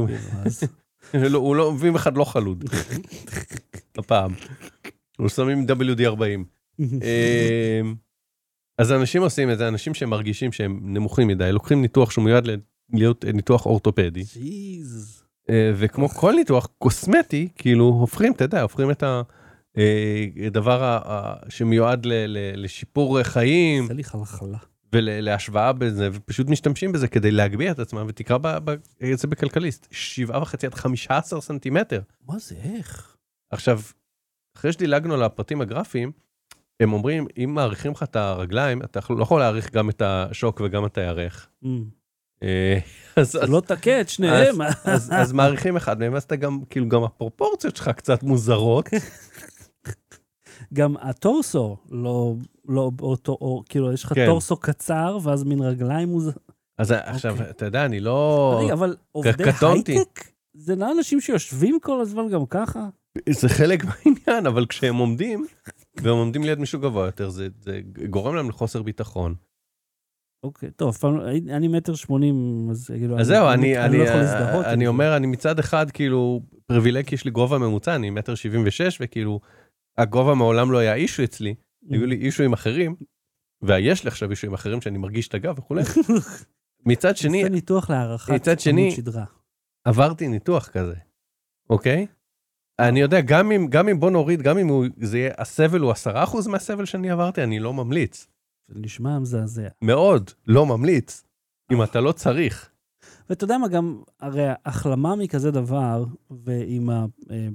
כאילו, 1.11 1.29
לא, 1.33 1.37
הוא 1.37 1.55
לא, 1.55 1.73
ואם 1.79 1.95
אחד 1.95 2.17
לא 2.17 2.23
חלוד, 2.23 2.63
הפעם. 3.97 4.31
הוא 5.19 5.29
שמים 5.29 5.65
WD-40. 5.69 6.21
אמ, 6.81 7.95
אז 8.77 8.91
אנשים 8.91 9.21
עושים 9.21 9.51
את 9.51 9.57
זה, 9.57 9.67
אנשים 9.67 9.93
שמרגישים 9.93 10.51
שהם 10.51 10.79
נמוכים 10.83 11.27
מדי, 11.27 11.51
לוקחים 11.51 11.81
ניתוח 11.81 12.11
שהוא 12.11 12.25
מיועד 12.25 12.47
להיות 12.93 13.25
ניתוח 13.25 13.65
אורתופדי, 13.65 14.23
ג'יז. 14.33 15.23
אה, 15.49 15.71
וכמו 15.75 16.09
כל 16.09 16.33
ניתוח 16.33 16.67
קוסמטי, 16.77 17.49
כאילו 17.55 17.85
הופכים, 17.85 18.33
אתה 18.33 18.43
יודע, 18.43 18.61
הופכים 18.61 18.91
את 18.91 19.03
הדבר 20.45 20.97
שמיועד 21.49 22.07
לשיפור 22.55 23.23
חיים 23.23 23.83
עושה 23.83 23.93
לי 23.93 24.03
חלחלה. 24.03 24.57
ולהשוואה 24.93 25.73
בזה, 25.73 26.09
ופשוט 26.13 26.49
משתמשים 26.49 26.91
בזה 26.91 27.07
כדי 27.07 27.31
להגביה 27.31 27.71
את 27.71 27.79
עצמם, 27.79 28.05
ותקרא 28.09 28.37
ב- 28.37 28.47
ב- 28.47 28.75
את 29.13 29.19
זה 29.19 29.27
בכלכליסט, 29.27 29.87
7.5 29.91 30.65
עד 30.65 30.73
15 30.73 31.41
סנטימטר. 31.41 32.01
מה 32.27 32.39
זה, 32.39 32.55
איך? 32.63 33.15
עכשיו, 33.51 33.81
אחרי 34.59 34.73
שדילגנו 34.73 35.13
על 35.13 35.23
הפרטים 35.23 35.61
הגרפיים, 35.61 36.11
הם 36.79 36.93
אומרים, 36.93 37.27
אם 37.37 37.53
מעריכים 37.55 37.91
לך 37.91 38.03
את 38.03 38.15
הרגליים, 38.15 38.81
אתה 38.81 38.99
לא 39.09 39.23
יכול 39.23 39.39
להעריך 39.39 39.71
גם 39.71 39.89
את 39.89 40.01
השוק 40.01 40.61
וגם 40.65 40.85
את 40.85 40.97
הירך. 40.97 41.47
אמ, 41.63 41.83
אה, 42.43 42.79
אז, 43.15 43.35
לא 43.35 43.61
תכה 43.65 44.01
את 44.01 44.09
שניהם. 44.09 44.55
אז, 45.11 45.33
מעריכים 45.33 45.75
אחד 45.75 45.99
מהם, 45.99 46.15
אז 46.15 46.23
אתה 46.23 46.35
גם, 46.35 46.59
כאילו, 46.69 46.89
גם 46.89 47.03
הפרופורציות 47.03 47.75
שלך 47.75 47.89
קצת 47.89 48.23
מוזרות. 48.23 48.89
גם 50.73 50.95
הטורסו 50.97 51.77
לא, 51.89 52.33
לא 52.67 52.89
באותו, 52.95 53.31
או, 53.31 53.63
כאילו, 53.69 53.93
יש 53.93 54.03
לך 54.03 54.13
כן. 54.13 54.25
טורסו 54.25 54.57
קצר, 54.57 55.17
ואז 55.23 55.43
מין 55.43 55.59
רגליים 55.61 56.09
מוז... 56.09 56.31
אז 56.77 56.91
עכשיו, 56.91 57.31
אוקיי. 57.31 57.49
אתה 57.49 57.65
יודע, 57.65 57.85
אני 57.85 57.99
לא... 57.99 58.69
אבל 58.73 58.95
עובדי. 59.11 59.43
הייטק? 59.61 60.38
זה 60.59 60.75
לאנשים 60.75 61.21
שיושבים 61.21 61.79
כל 61.81 62.01
הזמן 62.01 62.29
גם 62.29 62.45
ככה? 62.45 62.89
זה 63.29 63.49
חלק 63.49 63.83
מהעניין, 63.85 64.45
אבל 64.47 64.65
כשהם 64.65 64.95
עומדים, 64.95 65.45
והם 66.01 66.15
עומדים 66.15 66.43
ליד 66.43 66.59
מישהו 66.59 66.79
גבוה 66.79 67.05
יותר, 67.05 67.29
זה, 67.29 67.47
זה 67.59 67.79
גורם 68.09 68.35
להם 68.35 68.49
לחוסר 68.49 68.81
ביטחון. 68.83 69.35
אוקיי, 70.43 70.71
טוב, 70.71 70.95
פעם 70.95 71.17
לא- 71.17 71.23
אני 71.31 71.67
מטר 71.67 71.95
שמונים, 71.95 72.35
אז 72.71 72.87
כאילו... 72.87 73.19
אז 73.19 73.27
זהו, 73.27 73.47
אני, 73.49 73.77
אני 73.77 73.85
אני, 73.85 73.97
לא 73.97 74.03
יכול 74.03 74.15
להזדהות. 74.19 74.65
עם 74.65 74.71
אני 74.73 74.85
זה. 74.85 74.87
אומר, 74.87 75.15
אני 75.17 75.27
מצד 75.27 75.59
אחד, 75.59 75.91
כאילו, 75.91 76.41
פריבילג, 76.65 77.13
יש 77.13 77.25
לי 77.25 77.31
גובה 77.31 77.57
ממוצע, 77.57 77.95
אני 77.95 78.09
מטר 78.09 78.35
שבעים 78.35 78.63
ושש, 78.65 78.97
וכאילו, 79.01 79.39
הגובה 79.97 80.33
מעולם 80.35 80.71
לא 80.71 80.77
היה 80.77 80.93
אישו 80.95 81.23
אצלי, 81.23 81.55
היו 81.89 82.05
לי 82.05 82.15
אישויים 82.15 82.53
אחרים, 82.53 82.95
ויש 83.61 84.03
לי 84.03 84.07
עכשיו 84.07 84.31
אישויים 84.31 84.53
אחרים 84.53 84.81
שאני 84.81 84.97
מרגיש 84.97 85.27
את 85.27 85.33
הגב 85.33 85.59
וכולי. 85.59 85.81
מצד 86.85 87.17
שני, 87.17 87.41
עושה 87.41 87.53
ניתוח 87.53 87.89
להערכת 87.89 88.33
מצד 88.33 88.59
שני- 88.59 88.91
שדרה. 88.91 89.25
עברתי 89.85 90.27
ניתוח 90.27 90.67
כזה, 90.67 90.95
אוקיי? 91.69 92.07
אני 92.79 92.99
יודע, 92.99 93.21
גם 93.21 93.51
אם, 93.51 93.67
גם 93.69 93.89
אם 93.89 93.99
בוא 93.99 94.09
נוריד, 94.11 94.41
גם 94.41 94.57
אם 94.57 94.67
הוא, 94.67 94.85
זה 95.01 95.17
יהיה, 95.17 95.31
הסבל 95.37 95.79
הוא 95.79 95.91
עשרה 95.91 96.23
אחוז 96.23 96.47
מהסבל 96.47 96.85
שאני 96.85 97.09
עברתי, 97.11 97.43
אני 97.43 97.59
לא 97.59 97.73
ממליץ. 97.73 98.27
זה 98.67 98.79
נשמע 98.79 99.19
מזעזע. 99.19 99.67
מאוד, 99.81 100.31
לא 100.47 100.65
ממליץ. 100.65 101.23
אם 101.71 101.83
אתה 101.83 101.99
לא 101.99 102.11
צריך. 102.11 102.69
ואתה 103.29 103.43
יודע 103.43 103.57
מה, 103.57 103.67
גם, 103.67 104.01
הרי 104.19 104.45
החלמה 104.65 105.15
מכזה 105.15 105.51
דבר, 105.51 106.05
ועם 106.31 106.89
ה... 106.89 107.05
אה, 107.31 107.47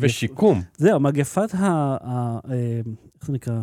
ושיקום. 0.00 0.62
זהו, 0.76 1.00
מגפת 1.00 1.54
ה... 1.54 1.66
ה- 2.02 2.38
אה, 2.50 2.80
איך 3.16 3.26
זה 3.26 3.32
נקרא? 3.32 3.60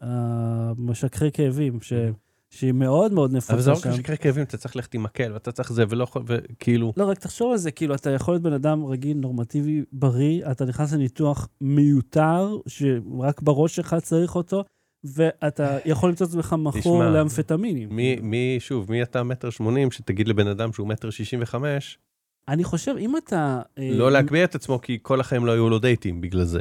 המשככי 0.00 1.32
כאבים, 1.32 1.80
ש- 1.80 1.92
שהיא 2.50 2.72
מאוד 2.72 3.12
מאוד 3.12 3.30
אבל 3.30 3.40
זה 3.40 3.54
נפוצה 3.54 3.70
לא 3.70 3.76
שם. 3.76 3.88
רק 3.88 3.96
שקרה 3.96 4.16
כאבים, 4.16 4.42
אתה 4.42 4.56
צריך 4.56 4.76
ללכת 4.76 4.94
עם 4.94 5.02
מקל, 5.02 5.32
ואתה 5.32 5.52
צריך 5.52 5.72
זה, 5.72 5.84
ולא 5.88 6.04
יכול, 6.04 6.22
וכאילו... 6.26 6.92
לא, 6.96 7.04
רק 7.04 7.18
תחשוב 7.18 7.52
על 7.52 7.58
זה, 7.58 7.70
כאילו, 7.70 7.94
אתה 7.94 8.10
יכול 8.10 8.34
להיות 8.34 8.42
בן 8.42 8.52
אדם 8.52 8.84
רגיל, 8.84 9.16
נורמטיבי, 9.16 9.82
בריא, 9.92 10.50
אתה 10.50 10.64
נכנס 10.64 10.92
לניתוח 10.92 11.48
מיותר, 11.60 12.56
שרק 12.66 13.42
בראש 13.42 13.76
שלך 13.76 13.96
צריך 14.02 14.36
אותו, 14.36 14.64
ואתה 15.04 15.78
יכול 15.84 16.08
למצוא 16.08 16.26
את 16.26 16.30
עצמך 16.30 16.56
מכור 16.58 17.04
לאמפטמינים. 17.04 17.88
מי, 17.96 18.16
מי, 18.22 18.56
שוב, 18.60 18.90
מי 18.90 19.02
אתה 19.02 19.22
מטר 19.22 19.50
שמונים, 19.50 19.90
שתגיד 19.90 20.28
לבן 20.28 20.46
אדם 20.46 20.72
שהוא 20.72 20.88
מטר 20.88 21.10
שישים 21.10 21.38
וחמש, 21.42 21.98
אני 22.48 22.64
חושב, 22.64 22.94
אם 22.98 23.16
אתה... 23.16 23.62
אה, 23.78 23.90
לא 23.92 24.12
להגביה 24.12 24.44
את 24.44 24.54
עצמו, 24.54 24.80
כי 24.80 24.98
כל 25.02 25.20
החיים 25.20 25.46
לא 25.46 25.52
היו 25.52 25.68
לו 25.68 25.78
דייטים 25.78 26.20
בגלל 26.20 26.44
זה. 26.44 26.60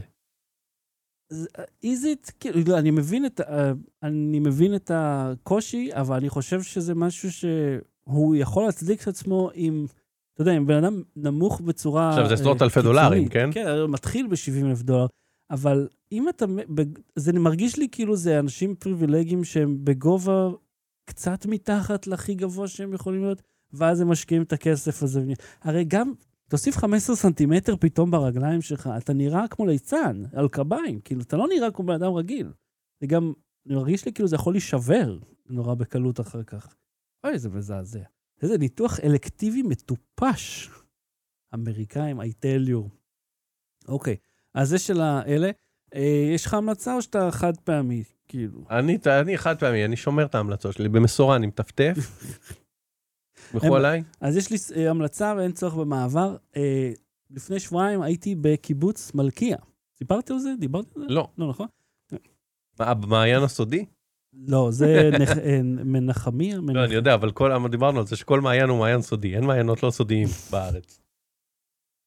איזית, 1.84 2.32
כאילו, 2.40 2.60
לא, 2.68 2.78
אני 2.80 2.92
מבין 2.92 3.26
את, 3.26 3.40
ה- 3.40 3.72
אני 4.04 4.40
מבין 4.40 4.76
את 4.76 4.92
הקושי, 4.94 5.90
אבל 5.94 6.16
אני 6.16 6.30
חושב 6.30 6.62
שזה 6.62 6.96
משהו 6.96 7.32
שהוא 7.32 8.36
יכול 8.36 8.66
להצדיק 8.66 9.02
את 9.04 9.08
עצמו 9.08 9.50
עם, 9.54 9.86
אתה 10.34 10.42
יודע, 10.42 10.58
אם 10.58 10.68
בן 10.68 10.84
אדם 10.84 11.02
נמוך 11.16 11.62
בצורה... 11.62 12.10
עכשיו, 12.10 12.28
זה 12.28 12.34
אה, 12.34 12.40
עשרות 12.40 12.62
אלפי 12.62 12.80
קיצונית. 12.80 13.02
דולרים, 13.02 13.30
כן? 13.30 13.50
כן, 13.54 13.66
מתחיל 13.90 14.28
ב-70 14.28 14.66
אלף 14.66 14.82
דולר, 14.82 15.06
אבל 15.52 15.88
אם 16.12 16.30
אתה, 16.30 16.46
זה 17.16 17.34
מרגיש 17.34 17.78
לי 17.78 17.88
כאילו 17.92 18.16
זה 18.16 18.40
אנשים 18.40 18.76
פריבילגיים 18.76 19.44
שהם 19.44 19.78
בגובה 19.84 20.50
קצת 21.06 21.46
מתחת 21.46 22.08
להכי 22.08 22.36
גבוה 22.36 22.68
שהם 22.68 22.94
יכולים 22.94 23.22
להיות, 23.24 23.42
ואז 23.74 24.02
הם 24.02 24.08
משקיעים 24.08 24.42
את 24.44 24.54
הכסף 24.54 25.04
הזה. 25.04 25.24
הרי 25.62 25.84
גם, 25.84 26.14
תוסיף 26.50 26.78
15 26.78 27.16
סנטימטר 27.16 27.76
פתאום 27.76 28.12
ברגליים 28.12 28.62
שלך, 28.62 28.90
אתה 28.98 29.14
נראה 29.14 29.48
כמו 29.48 29.66
ליצן, 29.66 30.22
על 30.34 30.48
קביים, 30.48 31.00
כאילו, 31.02 31.22
אתה 31.22 31.38
לא 31.38 31.48
נראה 31.48 31.72
כמו 31.72 31.86
בן 31.86 31.94
אדם 31.94 32.14
רגיל. 32.14 32.52
זה 33.02 33.08
גם, 33.08 33.34
אני 33.68 33.76
מרגיש 33.76 34.06
לי 34.06 34.14
כאילו 34.14 34.28
זה 34.28 34.36
יכול 34.36 34.54
להישבר 34.54 35.18
נורא 35.50 35.74
בקלות 35.74 36.20
אחר 36.20 36.44
כך. 36.44 36.76
אוי, 37.24 37.40
זה 37.40 37.50
מזעזע. 37.50 38.04
איזה 38.42 38.58
ניתוח 38.58 39.00
אלקטיבי 39.00 39.62
מטופש. 39.62 40.70
אמריקאים, 41.54 42.22
I 42.22 42.24
tell 42.24 42.70
you. 42.70 42.90
אוקיי, 43.88 44.16
אז 44.54 44.70
זה 44.70 44.78
של 44.78 45.02
האלה. 45.02 45.52
אה, 45.96 46.30
יש 46.34 46.46
לך 46.46 46.54
המלצה 46.54 46.96
או 46.96 47.02
שאתה 47.02 47.32
חד 47.32 47.58
פעמי? 47.58 48.04
כאילו. 48.28 48.66
אני, 48.70 48.98
אני 49.22 49.38
חד 49.38 49.60
פעמי, 49.60 49.86
אני 49.86 49.96
שומר 49.96 50.26
את 50.26 50.36
ההמלצות 50.36 50.74
שלי, 50.74 50.90
במשורה 50.90 51.36
אני 51.36 51.48
מטפטף. 51.48 51.96
תסמכו 53.50 53.76
עליי. 53.76 54.04
אז 54.22 54.38
יש 54.38 54.52
לי 54.52 54.58
אה, 54.76 54.90
המלצה 54.90 55.34
ואין 55.38 55.52
צורך 55.52 55.74
במעבר. 55.74 56.36
אה, 56.56 56.92
לפני 57.32 57.60
שבועיים 57.60 58.02
הייתי 58.02 58.36
בקיבוץ 58.42 59.12
מלכיה. 59.16 59.58
סיפרתי 59.98 60.34
על 60.34 60.40
זה? 60.40 60.50
דיברתי 60.60 60.90
על 60.96 61.02
זה? 61.02 61.08
לא. 61.14 61.28
לא, 61.38 61.50
נכון? 61.50 61.68
מה, 62.80 62.94
במעיין 62.94 63.44
הסודי? 63.44 63.86
לא, 64.48 64.68
זה 64.72 65.10
נח- 65.22 65.38
אה, 65.38 65.60
מנחמיה? 65.64 66.58
לא, 66.74 66.86
אני 66.86 66.94
יודע, 66.94 67.14
אבל 67.14 67.32
כל, 67.32 67.68
דיברנו 67.72 68.00
על 68.00 68.06
זה 68.06 68.16
שכל 68.16 68.42
מעיין 68.42 68.70
הוא 68.70 68.80
מעיין 68.80 69.02
סודי, 69.02 69.36
אין 69.36 69.44
מעיינות 69.44 69.84
לא 69.84 69.92
סודיים 69.92 70.28
בארץ. 70.52 71.02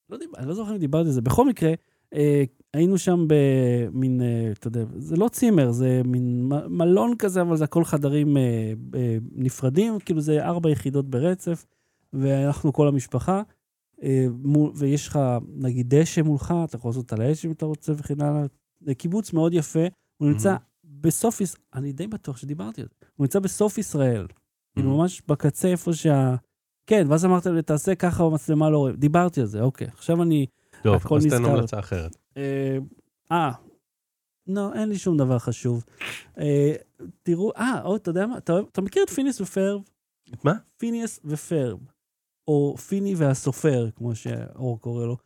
לא, 0.09 0.17
דיבר, 0.17 0.37
אני 0.37 0.47
לא 0.47 0.53
זוכר 0.53 0.71
אם 0.71 0.77
דיברתי 0.77 1.07
על 1.07 1.13
זה. 1.13 1.21
בכל 1.21 1.47
מקרה, 1.47 1.73
אה, 2.13 2.43
היינו 2.73 2.97
שם 2.97 3.25
במין, 3.27 4.21
אה, 4.21 4.51
אתה 4.51 4.67
יודע, 4.67 4.83
זה 4.97 5.15
לא 5.15 5.27
צימר, 5.27 5.71
זה 5.71 6.01
מין 6.05 6.49
מלון 6.69 7.15
כזה, 7.17 7.41
אבל 7.41 7.57
זה 7.57 7.63
הכל 7.63 7.83
חדרים 7.83 8.37
אה, 8.37 8.73
אה, 8.95 9.17
נפרדים, 9.31 9.99
כאילו 9.99 10.21
זה 10.21 10.45
ארבע 10.45 10.69
יחידות 10.69 11.09
ברצף, 11.09 11.65
ואנחנו 12.13 12.73
כל 12.73 12.87
המשפחה, 12.87 13.41
ויש 14.75 15.07
לך 15.07 15.19
נגיד 15.55 15.95
דשא 15.95 16.21
מולך, 16.21 16.53
אתה 16.63 16.75
יכול 16.75 16.89
לעשות 16.89 17.13
על 17.13 17.21
האש 17.21 17.45
אם 17.45 17.51
אתה 17.51 17.65
רוצה 17.65 17.93
וכן 17.97 18.21
הלאה. 18.21 18.45
זה 18.81 18.95
קיבוץ 18.95 19.33
מאוד 19.33 19.53
יפה, 19.53 19.85
הוא 20.17 20.29
נמצא 20.29 20.55
בסוף, 20.83 21.41
אני 21.73 21.91
די 21.91 22.07
בטוח 22.07 22.37
שדיברתי 22.37 22.81
על 22.81 22.87
זה, 22.87 23.05
הוא 23.15 23.23
נמצא 23.23 23.39
בסוף 23.39 23.77
ישראל, 23.77 24.27
כאילו 24.75 24.97
ממש 24.97 25.21
בקצה 25.27 25.67
איפה 25.67 25.93
שה... 25.93 26.35
כן, 26.87 27.05
ואז 27.09 27.25
אמרת 27.25 27.45
לי, 27.45 27.61
תעשה 27.61 27.95
ככה 27.95 28.23
במצלמה 28.23 28.69
לא 28.69 28.77
רואים. 28.77 28.95
דיברתי 28.95 29.41
על 29.41 29.47
זה, 29.47 29.61
אוקיי. 29.61 29.87
עכשיו 29.87 30.23
אני... 30.23 30.45
טוב, 30.83 31.13
אז 31.13 31.25
תן. 31.25 31.45
המלצה 31.45 31.79
אחרת. 31.79 32.17
אה, 32.39 32.77
אה, 33.31 33.51
לא, 34.47 34.73
אין 34.73 34.89
לי 34.89 34.97
שום 34.97 35.17
דבר 35.17 35.39
חשוב. 35.39 35.85
אה, 36.37 36.73
תראו, 37.23 37.51
אה, 37.57 37.81
עוד, 37.81 37.99
אתה 38.01 38.09
יודע 38.09 38.27
מה? 38.27 38.37
אתה, 38.37 38.81
מכיר 38.81 39.03
את 39.03 39.09
פיניס 39.09 39.41
ופרב? 39.41 39.81
מה? 40.43 40.53
פיניאס 40.77 41.19
ופרב, 41.25 41.79
או 42.47 42.77
פיני 42.77 43.15
והסופר, 43.15 43.89
כמו 43.95 44.15
שאור 44.15 44.79
קורא 44.79 45.05
לו. 45.05 45.17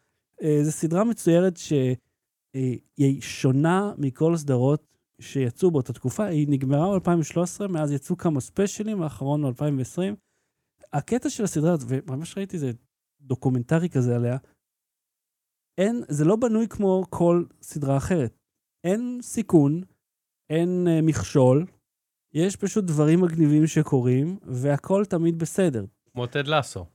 אה, 0.43 0.59
זו 0.63 0.71
סדרה 0.71 1.03
מצוירת 1.03 1.57
שהיא 1.57 3.21
שונה 3.21 3.93
מכל 3.97 4.33
הסדרות 4.33 4.87
שיצאו 5.19 5.71
באותה 5.71 5.93
תקופה. 5.93 6.25
היא 6.25 6.47
נגמרה 6.49 6.99
ב-2013, 6.99 7.67
מאז 7.67 7.91
יצאו 7.91 8.17
כמה 8.17 8.41
ספיישלים, 8.41 9.01
האחרון 9.01 9.53
ב-2020. 9.53 10.15
הקטע 10.93 11.29
של 11.29 11.43
הסדרה 11.43 11.75
וממש 11.87 12.37
ראיתי 12.37 12.55
איזה 12.55 12.71
דוקומנטרי 13.21 13.89
כזה 13.89 14.15
עליה, 14.15 14.37
אין, 15.77 16.03
זה 16.07 16.25
לא 16.25 16.35
בנוי 16.35 16.67
כמו 16.67 17.03
כל 17.09 17.43
סדרה 17.61 17.97
אחרת. 17.97 18.37
אין 18.83 19.19
סיכון, 19.21 19.81
אין 20.49 20.87
אה, 20.87 21.01
מכשול, 21.05 21.65
יש 22.33 22.55
פשוט 22.55 22.83
דברים 22.83 23.21
מגניבים 23.21 23.67
שקורים, 23.67 24.37
והכל 24.43 25.05
תמיד 25.05 25.39
בסדר. 25.39 25.85
כמו 26.11 26.27
Ted 26.27 26.47
Lasso. 26.47 26.85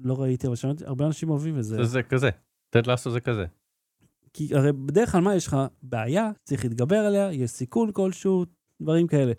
לא 0.00 0.20
ראיתי, 0.20 0.46
אבל 0.46 0.56
שמעתי, 0.56 0.84
הרבה 0.84 1.06
אנשים 1.06 1.30
אוהבים 1.30 1.58
את 1.58 1.64
זה. 1.64 1.76
זה 1.76 1.84
זה 1.84 2.02
כזה. 2.02 2.30
Ted 2.70 2.86
Lasso 2.86 3.10
זה 3.10 3.20
כזה. 3.20 3.46
כי 4.32 4.54
הרי 4.54 4.72
בדרך 4.72 5.12
כלל 5.12 5.20
מה 5.20 5.34
יש 5.34 5.46
לך? 5.46 5.56
בעיה, 5.82 6.30
צריך 6.44 6.64
להתגבר 6.64 6.96
עליה, 6.96 7.32
יש 7.32 7.50
סיכון 7.50 7.92
כלשהו, 7.92 8.44
דברים 8.82 9.06
כאלה. 9.06 9.32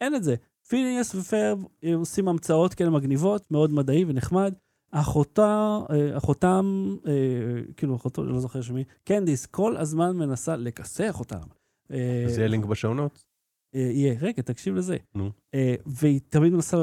אין 0.00 0.14
את 0.14 0.24
זה. 0.24 0.34
פיניאס 0.68 1.14
ופרב 1.14 1.64
אה, 1.84 1.94
עושים 1.94 2.28
המצאות 2.28 2.74
כאלה 2.74 2.90
מגניבות, 2.90 3.50
מאוד 3.50 3.70
מדעי 3.72 4.04
ונחמד. 4.04 4.54
אחותה, 4.90 5.78
אה, 5.90 6.16
אחותם, 6.16 6.96
אה, 7.06 7.12
כאילו 7.76 7.96
אחותו, 7.96 8.24
לא 8.24 8.40
זוכר 8.40 8.60
שמי, 8.60 8.84
קנדיס, 9.04 9.46
כל 9.46 9.76
הזמן 9.76 10.16
מנסה 10.16 10.56
לכסח 10.56 11.20
אותם. 11.20 11.40
אה, 11.92 12.24
אז 12.26 12.38
יהיה 12.38 12.48
לינק 12.48 12.64
בשעונות. 12.64 13.24
יהיה, 13.74 14.14
רגע, 14.20 14.42
תקשיב 14.42 14.74
לזה. 14.74 14.96
נו. 15.14 15.30
והיא 15.86 16.20
תמיד 16.28 16.52
מנסה 16.52 16.76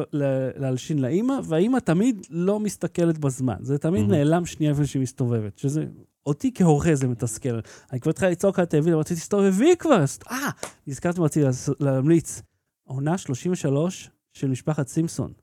להלשין 0.55 0.99
לאימא, 0.99 1.33
והאימא 1.43 1.77
תמיד 1.77 2.27
לא 2.29 2.59
מסתכלת 2.59 3.17
בזמן. 3.17 3.55
זה 3.61 3.77
תמיד. 3.77 4.05
נעלם 4.07 4.45
שנייה 4.45 4.71
איפה 4.71 4.85
שהיא 4.85 5.01
מסתובבת, 5.01 5.57
שזה... 5.57 5.85
אותי 6.25 6.51
כהורה 6.55 6.95
זה 6.95 7.07
מתסכל. 7.07 7.59
אני 7.91 7.99
כבר 7.99 8.09
התחלתי 8.09 8.31
לצעוק 8.31 8.59
על 8.59 8.63
הטלוויזיה, 8.63 8.95
רציתי 8.95 9.21
תסתובבי 9.21 9.75
כבר. 9.79 10.03
אה, 10.31 10.49
נזכרתי 10.87 11.19
מה 11.19 11.25
רציתי 11.25 11.45
להמליץ. 11.79 12.41
עונה 12.87 13.17
33 13.17 14.09
של 14.33 14.47
משפחת 14.47 14.87
סימפסון. 14.87 15.33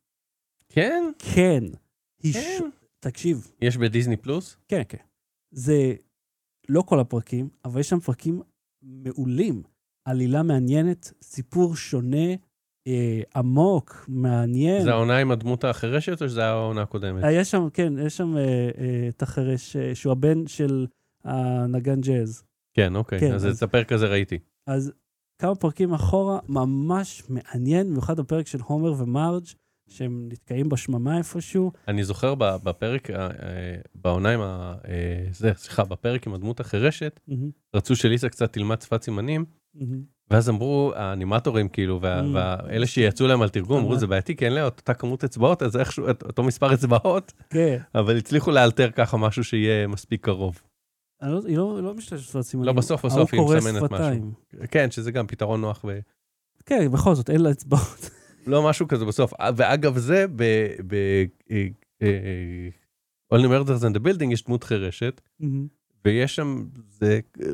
כן? 0.69 1.11
כן. 1.19 1.65
היא 2.23 2.33
ש... 2.33 2.37
כן. 2.37 2.71
תקשיב, 3.01 3.53
יש 3.63 3.77
בדיסני 3.77 4.17
פלוס? 4.17 4.57
כן, 4.69 4.83
כן. 4.89 4.99
זה 5.55 5.95
לא 6.69 6.83
כל 6.83 7.01
הפרקים, 7.01 7.49
אבל 7.65 7.81
יש 7.81 7.89
שם 7.89 8.01
פרקים 8.01 8.43
מעולים. 8.83 9.63
עלילה 10.09 10.43
מעניינת, 10.43 11.13
סיפור 11.23 11.77
שונה, 11.77 12.27
אה, 12.87 13.21
עמוק, 13.37 14.05
מעניין. 14.09 14.83
זה 14.83 14.91
העונה 14.91 15.19
עם 15.19 15.31
הדמות 15.31 15.65
החירשת 15.65 16.23
או 16.23 16.29
שזה 16.29 16.45
העונה 16.45 16.83
הקודמת? 16.83 17.25
היה 17.25 17.45
שם, 17.45 17.69
כן, 17.73 17.93
יש 18.07 18.17
שם 18.17 18.37
אה, 18.37 18.43
אה, 18.79 19.09
את 19.09 19.23
החרש, 19.23 19.77
אה, 19.77 19.95
שהוא 19.95 20.13
הבן 20.13 20.47
של 20.47 20.87
הנגן 21.25 22.01
ג'אז. 22.01 22.45
כן, 22.77 22.97
אוקיי. 22.97 23.21
כן, 23.21 23.35
אז 23.35 23.47
אז- 23.47 23.57
את 23.57 23.63
הפרק 23.63 23.93
הזה 23.93 24.07
ראיתי. 24.07 24.39
אז 24.67 24.93
כמה 25.43 25.55
פרקים 25.55 25.93
אחורה, 25.95 26.39
ממש 26.49 27.23
מעניין, 27.29 27.87
במיוחד 27.91 28.19
הפרק 28.19 28.47
של 28.47 28.59
הומר 28.61 28.93
ומרג', 29.03 29.45
שהם 29.93 30.29
נתקעים 30.33 30.69
בשממה 30.69 31.19
איפשהו. 31.19 31.73
אני 31.89 32.05
זוכר 32.05 32.35
בפרק, 32.35 33.11
אה, 33.11 33.27
אה, 33.27 33.31
בעונה 33.95 34.31
עם 34.31 34.41
ה... 34.41 34.75
אה, 34.89 35.25
זה, 35.33 35.53
סליחה, 35.57 35.85
בפרק 35.85 36.27
עם 36.27 36.35
הדמות 36.35 36.61
החירשת, 36.61 37.21
מהמם, 37.29 37.51
רצו 37.77 37.97
שליסה 37.97 38.29
קצת 38.29 38.53
תלמד 38.53 38.81
שפת 38.81 39.03
סימנים, 39.03 39.45
מהמם. 39.75 40.03
ואז 40.31 40.49
אמרו, 40.49 40.93
האנימטורים 40.97 41.69
כאילו, 41.69 42.01
וה-. 42.01 42.23
ואלה 42.35 42.87
שיצאו 42.87 43.27
להם 43.27 43.43
על 43.43 43.49
תרגום, 43.49 43.79
אמרו, 43.79 43.99
זה 43.99 44.07
בעייתי, 44.07 44.37
כי 44.37 44.45
אין 44.45 44.53
לה 44.53 44.65
אותה 44.65 44.95
כמות 44.95 45.25
אצבעות, 45.25 45.63
אז 45.63 45.77
איכשהו, 45.77 46.07
אותו 46.09 46.43
מספר 46.43 46.73
אצבעות, 46.75 47.33
כן. 47.51 47.79
אבל 47.95 48.17
הצליחו 48.17 48.51
לאלתר 48.51 48.91
ככה 48.91 49.17
משהו 49.17 49.45
שיהיה 49.45 49.87
מספיק 49.87 50.25
קרוב. 50.25 50.63
לא- 51.23 51.41
היא 51.47 51.57
לא 51.57 51.83
לא 51.83 51.95
משתמשת 51.95 52.23
בשפת 52.23 52.41
סימנים. 52.41 52.67
לא, 52.67 52.73
בסוף, 52.73 53.07
בסוף 53.07 53.35
היא 53.35 53.43
מסמנת 53.43 53.91
משהו. 53.91 54.33
כן, 54.71 54.91
שזה 54.91 55.13
גם 55.13 55.27
פתרון 55.27 55.61
נוח 55.61 55.85
ו... 55.85 55.99
כן, 56.67 56.89
בכל 56.93 57.15
זאת, 57.15 57.31
אין 57.31 57.41
לה 57.41 57.51
אצבעות. 57.51 58.11
לא 58.47 58.69
משהו 58.69 58.89
כזה 58.89 59.05
בסוף. 59.05 59.33
ואגב 59.57 59.99
זה, 59.99 60.27
ב... 60.37 60.43
ב... 60.87 60.95
אה, 61.51 61.67
אה, 62.03 62.69
Only 63.35 63.47
Murders 63.47 63.83
in 63.83 63.97
the 63.97 64.01
Building 64.07 64.33
יש 64.33 64.45
דמות 64.45 64.65
חירשת, 64.65 65.21
מהמם. 65.41 65.67
ויש 66.05 66.37
שם, 66.37 66.65
זה 66.89 67.21
אה, 67.43 67.47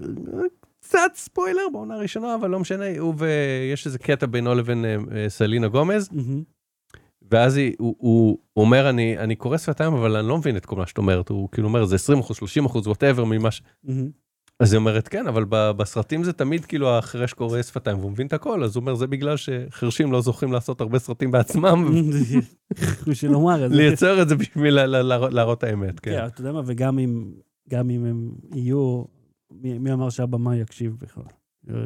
קצת 0.80 1.10
ספוילר 1.14 1.62
בעונה 1.72 1.94
הראשונה, 1.94 2.34
אבל 2.34 2.50
לא 2.50 2.60
משנה, 2.60 2.84
הוא 2.98 3.14
ויש 3.18 3.86
איזה 3.86 3.98
קטע 3.98 4.26
בינו 4.26 4.54
לבין 4.54 4.84
אה, 4.84 4.96
אה, 5.16 5.28
סלינה 5.28 5.68
גומז, 5.68 6.08
מהמם. 6.12 6.42
ואז 7.30 7.56
היא, 7.56 7.74
הוא, 7.78 7.96
הוא, 7.98 8.38
הוא 8.52 8.64
אומר, 8.64 8.90
אני, 8.90 9.18
אני 9.18 9.36
קורא 9.36 9.58
שפתיים, 9.58 9.92
אבל 9.92 10.16
אני 10.16 10.28
לא 10.28 10.38
מבין 10.38 10.56
את 10.56 10.66
כל 10.66 10.76
מה 10.76 10.86
שאת 10.86 10.98
אומרת, 10.98 11.28
הוא 11.28 11.48
כאילו 11.52 11.68
אומר, 11.68 11.84
זה 11.84 11.94
20 11.94 12.18
אחוז, 12.18 12.36
30 12.36 12.64
אחוז, 12.64 12.86
whatever 12.86 13.24
ממה 13.24 13.50
ש... 13.50 13.62
אז 14.60 14.72
היא 14.72 14.78
אומרת, 14.78 15.08
כן, 15.08 15.26
אבל 15.26 15.44
בסרטים 15.48 16.24
זה 16.24 16.32
תמיד 16.32 16.64
כאילו 16.64 16.98
החירש 16.98 17.32
קורא 17.32 17.62
שפתיים 17.62 17.98
והוא 17.98 18.10
מבין 18.10 18.26
את 18.26 18.32
הכל, 18.32 18.64
אז 18.64 18.76
הוא 18.76 18.80
אומר, 18.80 18.94
זה 18.94 19.06
בגלל 19.06 19.36
שחירשים 19.36 20.12
לא 20.12 20.20
זוכים 20.20 20.52
לעשות 20.52 20.80
הרבה 20.80 20.98
סרטים 20.98 21.30
בעצמם, 21.30 21.94
בשביל 23.06 23.30
לומר 23.32 23.64
את 23.66 23.70
זה. 23.70 23.76
לייצר 23.76 24.22
את 24.22 24.28
זה 24.28 24.36
בשביל 24.36 24.74
לה- 24.74 24.86
לה- 24.86 25.02
להראות- 25.02 25.64
האמת, 25.64 26.00
כן, 26.00 26.10
כן. 26.10 26.26
אתה 26.26 26.40
יודע 26.40 26.52
מה, 26.52 26.60
וגם 26.66 26.98
אם, 26.98 27.24
הם 28.04 28.30
יהיו, 28.54 29.04
מי, 29.50 29.92
אמר 29.92 30.10
שהבמאי 30.10 30.56
יקשיב 30.56 30.96
בכלל? 31.00 31.24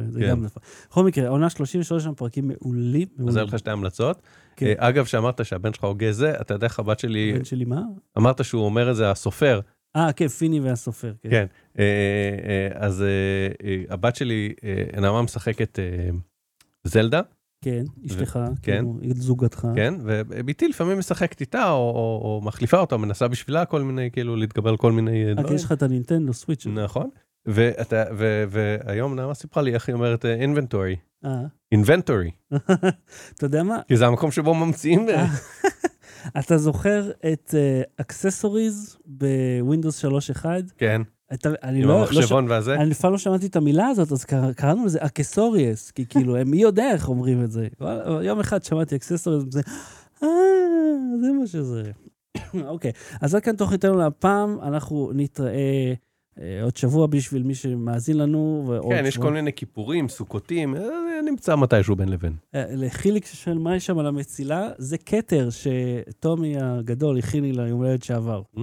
זה 0.09 0.19
כן. 0.19 0.29
גם 0.29 0.43
נפל. 0.43 0.59
בכל 0.89 1.03
מקרה, 1.03 1.27
עונה 1.29 1.49
33 1.49 2.03
שם 2.03 2.13
פרקים 2.13 2.47
מעולים. 2.47 3.07
אז. 3.27 3.35
היו 3.37 3.45
לך 3.45 3.59
שתי 3.59 3.71
המלצות. 3.71 4.21
כן. 4.55 4.65
אה, 4.65 4.73
אגב, 4.89 5.05
שאמרת 5.05 5.45
שהבן 5.45 5.73
שלך 5.73 5.83
הוגה 5.83 6.11
זה, 6.11 6.33
אתה 6.41 6.53
יודע 6.53 6.67
איך 6.67 6.79
הבת 6.79 6.99
שלי, 6.99 7.31
הבן 7.35 7.43
שלי 7.45 7.65
מה? 7.65 7.81
אמרת 8.17 8.45
שהוא 8.45 8.65
אומר 8.65 8.91
את 8.91 8.95
זה, 8.95 9.11
הסופר, 9.11 9.59
אה, 9.95 10.13
כן, 10.13 10.27
פיני 10.27 10.59
והסופר. 10.59 11.13
כן. 11.21 11.29
כן. 11.29 11.45
אה, 11.79 11.83
אה, 11.83 12.85
אז 12.85 13.01
אה, 13.01 13.07
אה, 13.67 13.83
הבת 13.89 14.15
שלי, 14.15 14.53
נעמה 15.01 15.21
משחקת 15.21 15.79
זלדה, 16.83 17.21
כן, 17.63 17.83
אשתך, 18.05 18.39
כן. 18.61 18.85
כאילו, 19.01 19.15
זוגתך. 19.15 19.67
כן, 19.75 19.93
ובתי 20.03 20.67
לפעמים 20.67 20.99
משחקת 20.99 21.41
איתה, 21.41 21.69
או- 21.71 21.77
או 21.77 22.21
או 22.23 22.41
מחליפה 22.43 22.79
אותה, 22.79 22.97
מנסה 22.97 23.27
בשבילה 23.27 23.65
כל 23.65 23.81
מיני, 23.81 24.11
כאילו, 24.11 24.35
להתגבר 24.35 24.77
כל 24.77 24.91
מיני 24.91 25.33
דברים. 25.35 25.55
יש 25.55 25.63
לך 25.63 25.71
את 25.71 25.83
הנינטנדו 25.83 26.33
סוויץ'. 26.33 26.67
נכון. 26.67 27.09
ואתה- 27.45 28.03
ו- 28.17 28.43
והיום 28.49 29.15
נעמה 29.15 29.33
סיפרה 29.33 29.63
לי 29.63 29.73
איך 29.73 29.89
היא 29.89 29.93
אומרת 29.93 30.25
אינבנטורי. 30.25 30.95
אה, 31.25 31.41
אינבנטורי. 31.71 32.31
אתה 33.35 33.45
יודע 33.45 33.63
מה? 33.63 33.79
כי 33.87 33.97
זה 33.97 34.07
המקום 34.07 34.31
שבו 34.31 34.53
ממציאים. 34.53 35.05
אה, 36.35 36.41
אתה 36.41 36.57
זוכר 36.57 37.11
את 37.33 37.53
accessories 38.01 38.97
ב 39.05 39.17
Windows 39.17 40.05
3.1? 40.05 40.45
כן, 40.77 41.01
אתה- 41.33 41.49
אני 41.63 41.81
עם 41.83 41.87
לא... 41.87 41.99
לא 42.01 42.05
ש- 42.11 42.15
המחשבון 42.15 42.45
והזה. 42.49 42.75
אני 42.75 42.89
לפעמים 42.89 43.11
לא 43.13 43.17
שמעתי 43.17 43.45
את 43.47 43.55
המילה 43.55 43.87
הזאת, 43.87 44.11
אז 44.11 44.23
קרא- 44.25 44.51
קראנו 44.53 44.85
לזה 44.85 44.99
אקסוריאס, 45.01 45.91
כי 45.91 46.05
כאילו, 46.05 46.35
מי 46.45 46.57
יודע 46.57 46.91
איך 46.91 47.09
אומרים 47.09 47.43
את 47.43 47.51
זה. 47.51 47.67
יום 48.21 48.39
אחד 48.39 48.63
שמעתי 48.63 48.95
אקססוריאס, 48.95 49.43
וזה, 49.47 49.61
אה, 50.23 50.27
זה 51.21 51.31
מה 51.39 51.47
שזה. 51.47 51.83
אוקיי, 52.73 52.91
אז 53.21 53.35
עד 53.35 53.41
כאן 53.41 53.55
תוכניתנו 53.55 53.97
להפעם, 53.97 54.57
אנחנו 54.61 55.11
נתראה 55.15 55.49
אה, 55.53 55.93
עוד 56.63 56.77
שבוע 56.77 57.07
בשביל 57.07 57.43
מי 57.43 57.55
שמאזין 57.55 58.17
לנו. 58.17 58.73
כן, 58.89 59.03
יש 59.07 59.13
שבוע- 59.13 59.27
כל 59.27 59.33
מיני 59.33 59.53
כיפורים, 59.53 60.09
סוכותים, 60.09 60.75
אה, 60.75 60.81
נמצא 61.25 61.55
מתישהו 61.55 61.95
בין 61.95 62.09
לבין. 62.09 62.33
אה, 62.55 62.63
לחיליק 62.69 63.25
ששואל 63.25 63.57
מה 63.57 63.75
יש 63.75 63.85
שם 63.85 63.99
על 63.99 64.07
המצילה, 64.07 64.69
זה 64.77 64.97
כתר 64.97 65.49
שטומי 65.49 66.55
הגדול 66.61 67.17
הכין 67.19 67.43
לי 67.43 67.51
ליום 67.51 67.79
הולדת 67.83 68.03
שעבר. 68.03 68.41
Mm, 68.57 68.61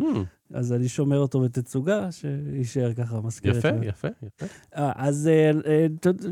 אז 0.55 0.73
אני 0.73 0.89
שומר 0.89 1.19
אותו 1.19 1.41
בתצוגה, 1.41 2.09
שיישאר 2.13 2.93
ככה 2.93 3.21
מזכיר. 3.21 3.57
יפה, 3.59 3.69
יפה, 3.83 4.09
יפה. 4.27 4.47
אה, 4.77 4.93
אז 4.97 5.29
אה, 5.33 5.51
אה, 5.73 5.87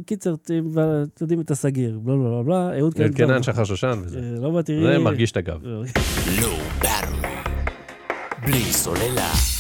קיצר, 0.07 0.35
אתם 0.35 0.65
יודעים 1.21 1.41
את 1.41 1.51
הסגיר, 1.51 1.99
בלה 1.99 2.17
בלה 2.17 2.29
בלה 2.31 2.43
בלה, 2.43 2.79
אהוד 2.79 2.95
כן, 2.95 3.13
קלנטון. 3.13 3.43
שחר 3.43 3.65
שושן 3.65 4.01
וזה. 4.05 4.19
אה, 4.19 4.41
לא 4.41 4.51
באתי... 4.51 4.83
זה 4.83 4.99
מרגיש 4.99 5.33
את 5.33 5.37
הגב. 5.37 5.65
אה, 5.67 5.71
לא. 6.43 6.55
בלי 8.47 8.61
סוללה. 8.73 9.58